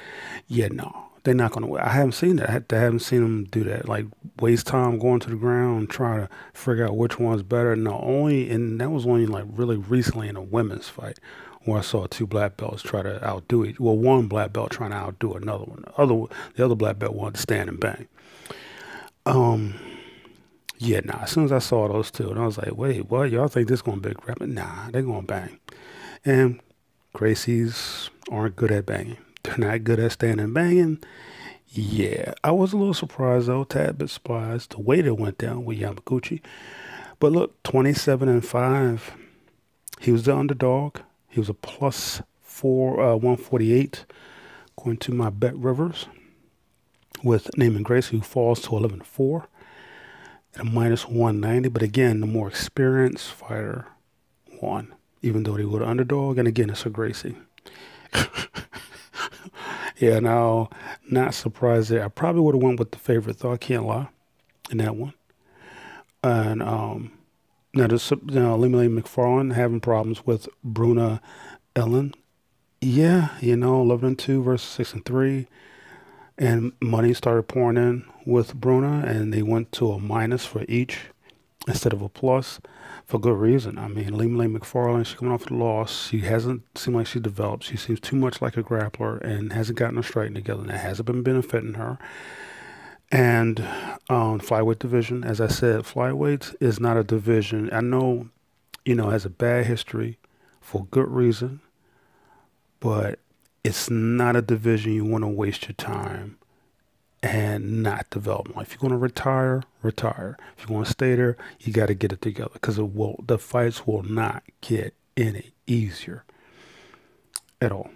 [0.49, 1.79] Yeah, no, they're not going to.
[1.79, 2.73] I haven't seen that.
[2.73, 3.89] I haven't seen them do that.
[3.89, 4.07] Like
[4.41, 7.75] waste time going to the ground trying to figure out which one's better.
[7.75, 11.19] No, only and that was only like really recently in a women's fight
[11.65, 13.81] where I saw two black belts try to outdo it.
[13.81, 15.83] Well, one black belt trying to outdo another one.
[15.83, 18.07] The other, the other black belt wanted to stand and bang.
[19.27, 19.75] Um,
[20.79, 21.23] yeah, nah.
[21.23, 23.33] As soon as I saw those two, and I was like, wait, what?
[23.33, 25.59] Y'all think this gonna be a Nah, they gonna bang.
[26.25, 26.61] And
[27.13, 29.19] Gracie's aren't good at banging.
[29.57, 30.99] They're not good at standing banging.
[31.69, 35.65] Yeah, I was a little surprised though, tad bit surprised the way that went down
[35.65, 36.41] with Yamauchi.
[37.21, 39.13] But look, 27 and 5.
[40.01, 40.99] He was the underdog.
[41.29, 44.05] He was a plus four, uh, 148,
[44.71, 46.07] according to my bet rivers,
[47.23, 49.47] with Neiman Gracie, who falls to 11 4
[50.57, 51.69] at a minus 190.
[51.69, 53.87] But again, the more experienced fighter
[54.61, 54.93] won,
[55.23, 56.37] even though they were the underdog.
[56.37, 57.37] And again, it's a Gracie.
[59.99, 60.71] yeah, now,
[61.09, 62.05] not surprised there.
[62.05, 63.53] I probably would have went with the favorite, though.
[63.53, 64.09] I can't lie
[64.71, 65.15] in that one.
[66.23, 67.13] And, um,
[67.75, 71.21] now, does you know, Ilima-Lei having problems with Bruna
[71.75, 72.15] Ellen?
[72.81, 75.47] Yeah, you know, 11 and 2 versus 6 and 3.
[76.39, 81.01] And money started pouring in with Bruna, and they went to a minus for each
[81.67, 82.61] instead of a plus
[83.05, 83.79] for good reason.
[83.79, 86.09] I mean, Ilima-Lei Macfarlane, she's coming off the loss.
[86.09, 87.65] She hasn't seemed like she developed.
[87.65, 90.81] She seems too much like a grappler and hasn't gotten her straightened together, and that
[90.81, 91.99] hasn't been benefiting her.
[93.13, 93.61] And
[94.09, 97.71] um, flyweight division, as I said, flyweight is not a division.
[97.73, 98.29] I know,
[98.85, 100.19] you know, has a bad history
[100.61, 101.61] for good reason,
[102.81, 103.21] but
[103.63, 106.39] it's not a division you want to waste your time
[107.23, 108.49] and not develop.
[108.57, 110.37] If you're going to retire, retire.
[110.57, 113.23] If you want to stay there, you got to get it together because it will.
[113.27, 116.25] The fights will not get any easier
[117.61, 117.91] at all.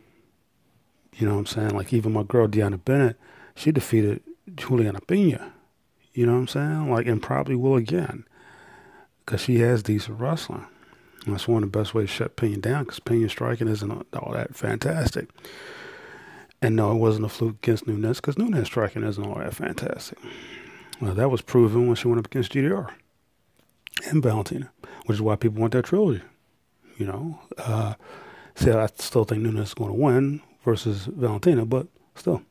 [1.16, 1.76] You know what I'm saying?
[1.76, 3.18] Like even my girl Deanna Bennett,
[3.54, 4.22] she defeated
[4.54, 5.52] Juliana Pena.
[6.12, 6.90] You know what I'm saying?
[6.90, 8.24] Like, and probably will again.
[9.24, 10.66] Because she has decent wrestling.
[11.24, 13.90] And that's one of the best ways to shut Pena down because Pena striking isn't
[14.14, 15.28] all that fantastic.
[16.62, 20.18] And no, it wasn't a fluke against Nunes because Nunes striking isn't all that fantastic.
[21.00, 22.90] Well, that was proven when she went up against GDR
[24.08, 24.70] and Valentina,
[25.06, 26.22] which is why people want that trilogy.
[26.98, 27.94] You know, uh,
[28.54, 32.42] see, I still think Nunes is going to win versus Valentina, but still.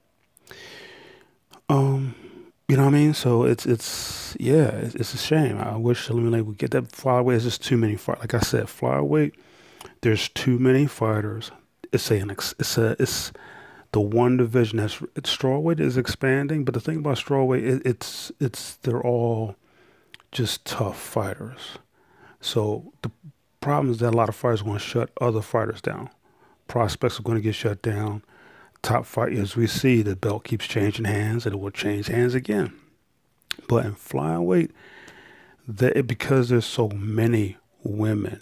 [1.69, 2.15] Um,
[2.67, 3.13] you know what I mean?
[3.13, 5.57] So it's it's yeah, it's, it's a shame.
[5.59, 7.35] I wish Ilima-Lei would get that flyweight.
[7.35, 8.19] It's just too many fight.
[8.19, 9.33] Like I said, flyweight.
[10.01, 11.51] There's too many fighters.
[11.91, 12.15] It's a
[12.59, 13.31] it's a it's
[13.91, 14.99] the one division it's
[15.35, 16.63] strawweight is expanding.
[16.63, 19.55] But the thing about strawweight, it, it's it's they're all
[20.31, 21.79] just tough fighters.
[22.41, 23.11] So the
[23.61, 26.09] problem is that a lot of fighters want to shut other fighters down.
[26.67, 28.23] Prospects are going to get shut down
[28.81, 32.33] top fight, as we see, the belt keeps changing hands and it will change hands
[32.33, 32.73] again.
[33.67, 34.71] But in flyweight,
[35.67, 38.41] that because there's so many women,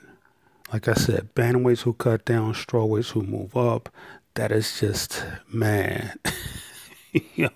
[0.71, 3.89] like I said, bantamweights who cut down, strawweights who move up,
[4.37, 6.13] that is just man.
[7.35, 7.49] Yo,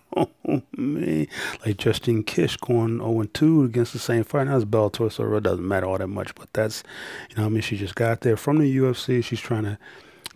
[0.75, 1.27] man.
[1.63, 4.47] Like Justine Kish going 0 2 against the same fight.
[4.47, 6.33] Now it's Bellator, so it doesn't matter all that much.
[6.33, 6.81] But that's,
[7.29, 7.61] you know I mean?
[7.61, 9.23] She just got there from the UFC.
[9.23, 9.77] She's trying to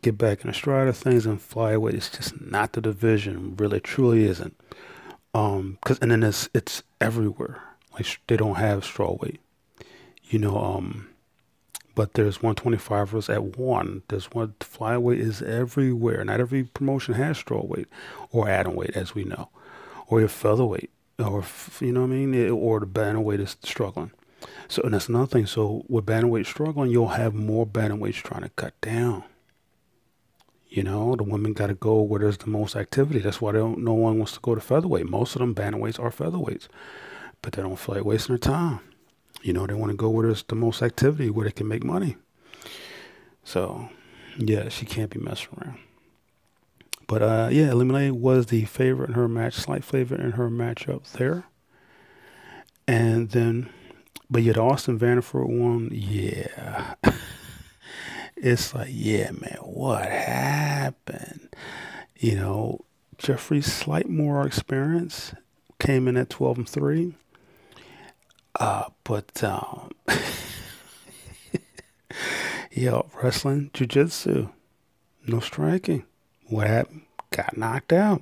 [0.04, 1.96] get back in the stride of things and flyweight.
[1.96, 3.56] It's just not the division.
[3.58, 4.56] Really, truly isn't.
[5.34, 7.64] Um, cause and then it's it's everywhere.
[7.94, 9.40] Like they don't have strawweight.
[10.30, 11.08] You know, um,
[11.96, 14.04] but there's 125ers at one.
[14.10, 16.24] There's one flyweight is everywhere.
[16.26, 17.86] Not every promotion has strawweight
[18.32, 19.50] or atomweight, as we know,
[20.08, 21.44] or your featherweight, or
[21.80, 24.12] you know what I mean, or the bantamweight is struggling.
[24.68, 25.46] So and that's another thing.
[25.46, 29.24] So with bantamweight struggling, you'll have more bantamweights trying to cut down.
[30.68, 33.20] You know, the women got to go where there's the most activity.
[33.20, 35.10] That's why no one wants to go to featherweight.
[35.10, 36.68] Most of them bantamweights are featherweights,
[37.42, 38.82] but they don't feel like wasting their time.
[39.46, 41.84] You know, they want to go where there's the most activity, where they can make
[41.84, 42.16] money.
[43.44, 43.90] So,
[44.40, 45.78] yeah, she can't be messing around.
[47.06, 51.12] But uh, yeah, Ilima-Lei was the favorite in her match, slight favorite in her matchup
[51.12, 51.44] there.
[52.88, 53.70] And then,
[54.32, 55.90] but yet Austin Vanderford won.
[55.92, 56.96] Yeah.
[58.36, 61.56] it's like, yeah, man, what happened?
[62.18, 62.80] You know,
[63.20, 65.36] Jeffrey's slight more experience
[65.78, 67.16] came in at 12 and 3.
[68.58, 69.92] Uh, but, um,
[72.72, 74.50] yo, wrestling, jiu-jitsu,
[75.28, 76.06] no striking.
[76.48, 77.02] What happened?
[77.32, 78.22] Got knocked out.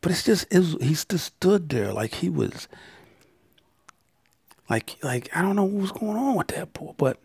[0.00, 2.68] But it's just it was, he just stood there like he was
[4.68, 6.92] like like I don't know what was going on with that boy.
[6.98, 7.18] But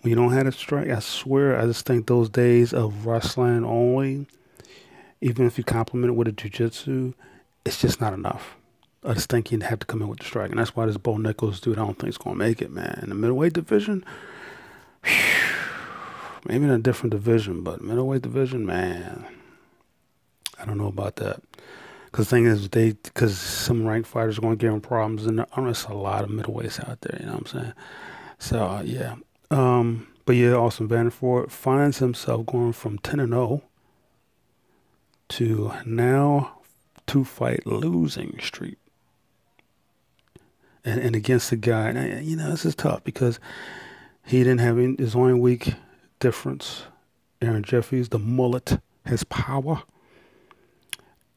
[0.00, 3.64] when you don't have a strike, I swear I just think those days of wrestling
[3.64, 4.26] only,
[5.22, 7.14] even if you complement it with a jujitsu,
[7.64, 8.56] it's just not enough.
[9.02, 10.98] I just think he'd have to come in with the strike, and that's why this
[10.98, 13.00] Bo Nickal dude I don't think is gonna make it, man.
[13.02, 14.04] In the middleweight division,
[16.44, 19.24] maybe in a different division, but middleweight division, man,
[20.58, 21.40] I don't know about that.
[22.04, 25.24] Because the thing is, they because some ranked fighters are going to give him problems,
[25.26, 27.18] and there's a lot of middleweights out there.
[27.20, 27.72] You know what I'm saying?
[28.38, 29.14] So uh, yeah,
[29.50, 33.62] um, but yeah, Austin Vanderford finds himself going from 10 and 0
[35.28, 36.58] to now
[37.06, 38.79] two fight losing streak.
[40.84, 43.38] And, and against the guy, and you know, this is tough because
[44.24, 45.74] he didn't have any, his only weak
[46.20, 46.84] difference.
[47.42, 49.82] Aaron Jeffries, the mullet, his power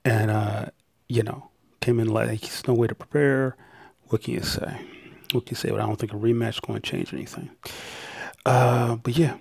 [0.05, 0.65] and uh,
[1.07, 1.49] you know,
[1.81, 3.55] came in like there's no way to prepare.
[4.07, 4.81] What can you say?
[5.31, 5.69] What can you say?
[5.71, 7.49] But I don't think a rematch is going to change anything.
[8.45, 9.37] Uh, but yeah,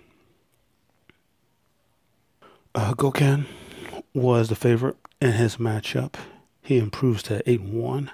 [2.74, 3.46] uh, Gokhan
[4.14, 6.14] was the favorite in his matchup.
[6.62, 8.10] He improves to eight one.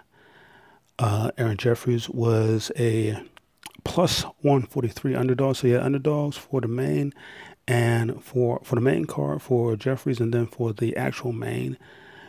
[0.98, 3.20] Uh, Aaron Jeffries was a
[3.84, 5.56] plus 143 underdog.
[5.56, 7.12] So yeah, underdogs for the main
[7.66, 11.78] and for for the main card for Jeffries, and then for the actual main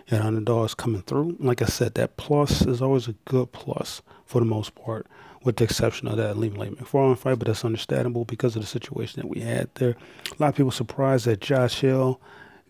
[0.10, 1.38] and underdogs coming through.
[1.40, 5.08] Like I said, that plus is always a good plus for the most part,
[5.44, 9.22] with the exception of that Ilima-Lei Macfarlane fight, but that's understandable because of the situation
[9.22, 9.96] that we had there.
[10.32, 12.20] A lot of people surprised that Josh Hill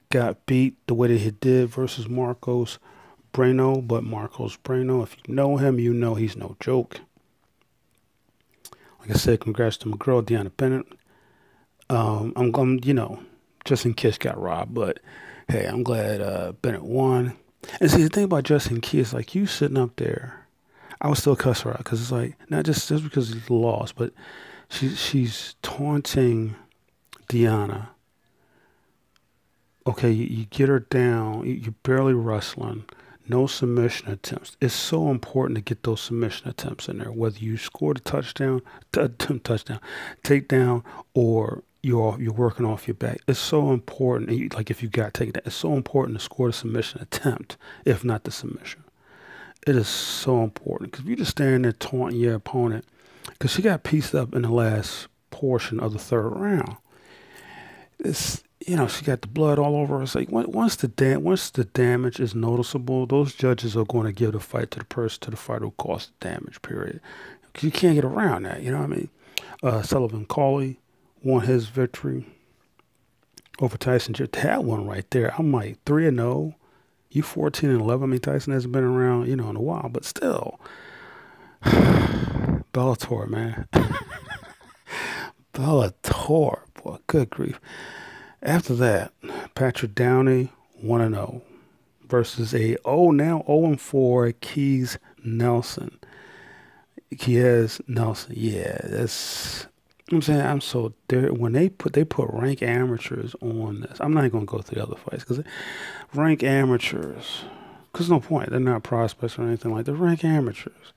[0.09, 2.79] got beat the way that he did versus Marcos
[3.31, 7.01] Breno, but Marcos Breno, if you know him, you know he's no joke.
[8.99, 10.85] Like I said, congrats to McGraw, Deanna Bennett.
[11.89, 13.23] Um, I'm, I'm, you know,
[13.65, 14.99] Justine Kish got robbed, but
[15.47, 17.35] hey, I'm glad uh, Bennett won.
[17.79, 20.45] And see, the thing about Justine is like you sitting up there,
[21.01, 23.95] I would still cuss her out because it's like not just just because of lost,
[23.95, 24.13] but
[24.69, 26.55] she she's taunting
[27.29, 27.89] Deanna.
[29.87, 32.85] Okay, you, you get her down, you, you're barely wrestling,
[33.29, 34.57] no submission attempts.
[34.59, 38.61] It's so important to get those submission attempts in there, whether you score the touchdown,
[38.91, 39.79] t- t- touchdown,
[40.23, 43.19] takedown, or you're you're working off your back.
[43.27, 44.31] It's so important.
[44.31, 47.57] You, like if you got taken that, it's so important to score the submission attempt,
[47.85, 48.83] if not the submission.
[49.67, 52.85] It is so important because if you just stand there taunting your opponent,
[53.27, 56.77] because she got pieced up in the last portion of the third round.
[57.99, 60.03] It's you know she got the blood all over her.
[60.03, 64.11] It's like once the da- once the damage is noticeable, those judges are going to
[64.11, 66.61] give the fight to the person to the fighter who caused the damage.
[66.61, 66.99] Period.
[67.61, 68.61] You can't get around that.
[68.61, 69.09] You know what I mean?
[69.63, 70.79] Uh, Sullivan Cauley
[71.23, 72.25] won his victory
[73.59, 74.13] over Tyson.
[74.13, 75.33] Just that one right there.
[75.37, 76.29] I'm like three and zero.
[76.29, 76.55] Oh.
[77.11, 78.03] You 14 and 11.
[78.03, 80.59] I mean, Tyson hasn't been around, you know, in a while, but still.
[81.63, 83.67] Bellator, man.
[85.53, 87.59] Bellator, boy, good grief.
[88.41, 89.11] After that,
[89.53, 90.49] Patrick Downey,
[90.81, 91.41] 1 and 0
[92.07, 95.99] versus a oh now 0 and 4 Keys Nelson.
[97.17, 99.67] Keys Nelson, yeah, that's
[100.11, 103.99] I'm saying I'm so there when they put they put rank amateurs on this.
[103.99, 105.43] I'm not gonna go through the other fights because
[106.13, 107.43] rank amateurs.
[107.93, 108.51] Cause no point.
[108.51, 109.85] They're not prospects or anything like.
[109.85, 110.93] They're rank amateurs.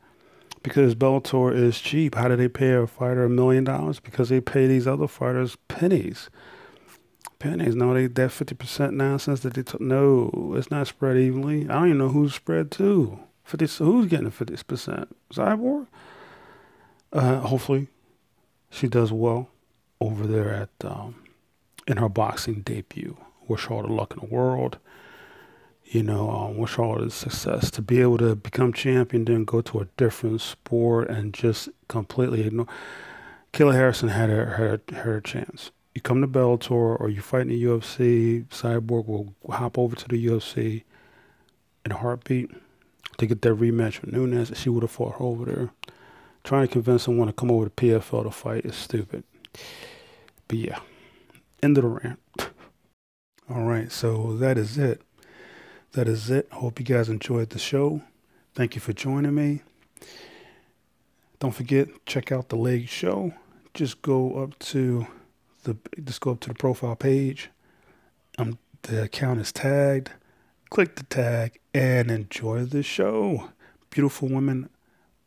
[0.62, 2.14] Because Bellator is cheap.
[2.14, 3.98] How do they pay a fighter a million dollars?
[3.98, 6.30] Because they pay these other fighters pennies.
[7.42, 7.74] Pennies.
[7.74, 9.80] No, they that fifty percent nonsense that they took.
[9.80, 11.64] No, it's not spread evenly.
[11.64, 13.18] I don't even know who's spread to.
[13.42, 13.66] Fifty.
[13.66, 15.14] So who's getting fifty percent?
[15.34, 15.88] Cyborg.
[17.12, 17.88] Uh, hopefully
[18.70, 19.50] she does well
[20.00, 21.16] over there at um,
[21.88, 23.16] in her boxing debut.
[23.48, 24.78] Wish her all the luck in the world.
[25.84, 29.44] You know, um, wish her all the success to be able to become champion, then
[29.44, 32.68] go to a different sport and just completely ignore.
[33.52, 35.72] Kayla Harrison had her her her chance.
[35.94, 38.46] You come to Bellator or you fight in the UFC.
[38.46, 40.84] Cyborg will hop over to the UFC
[41.84, 42.50] in a heartbeat
[43.18, 44.52] to get that rematch with Nunes.
[44.56, 45.70] She would have fought her over there
[46.44, 49.24] trying to convince someone to come over to PFL to fight is stupid.
[50.48, 50.80] But yeah,
[51.62, 52.20] end of the rant.
[53.50, 55.02] All right, so that is it.
[55.92, 56.48] That is it.
[56.52, 58.02] Hope you guys enjoyed the show.
[58.54, 59.62] Thank you for joining me.
[61.38, 63.34] Don't forget, check out the leg show.
[63.74, 65.06] Just go up to
[65.62, 67.50] the just go up to the profile page.
[68.38, 70.10] Um, the account is tagged.
[70.70, 73.50] Click the tag and enjoy the show.
[73.90, 74.68] Beautiful women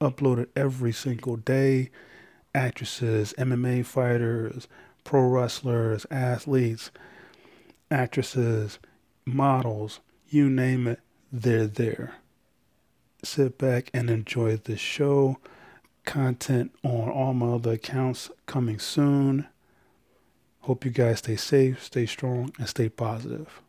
[0.02, 1.92] uploaded every single day.
[2.54, 4.68] Actresses, MMA fighters,
[5.04, 6.90] pro wrestlers, athletes,
[7.92, 8.80] actresses,
[9.26, 11.00] models, you name it,
[11.32, 12.16] they're there.
[13.24, 15.38] Sit back and enjoy the show.
[16.06, 19.48] Content on all my other accounts coming soon.
[20.66, 23.62] Hope you guys stay safe, stay strong, and stay positive.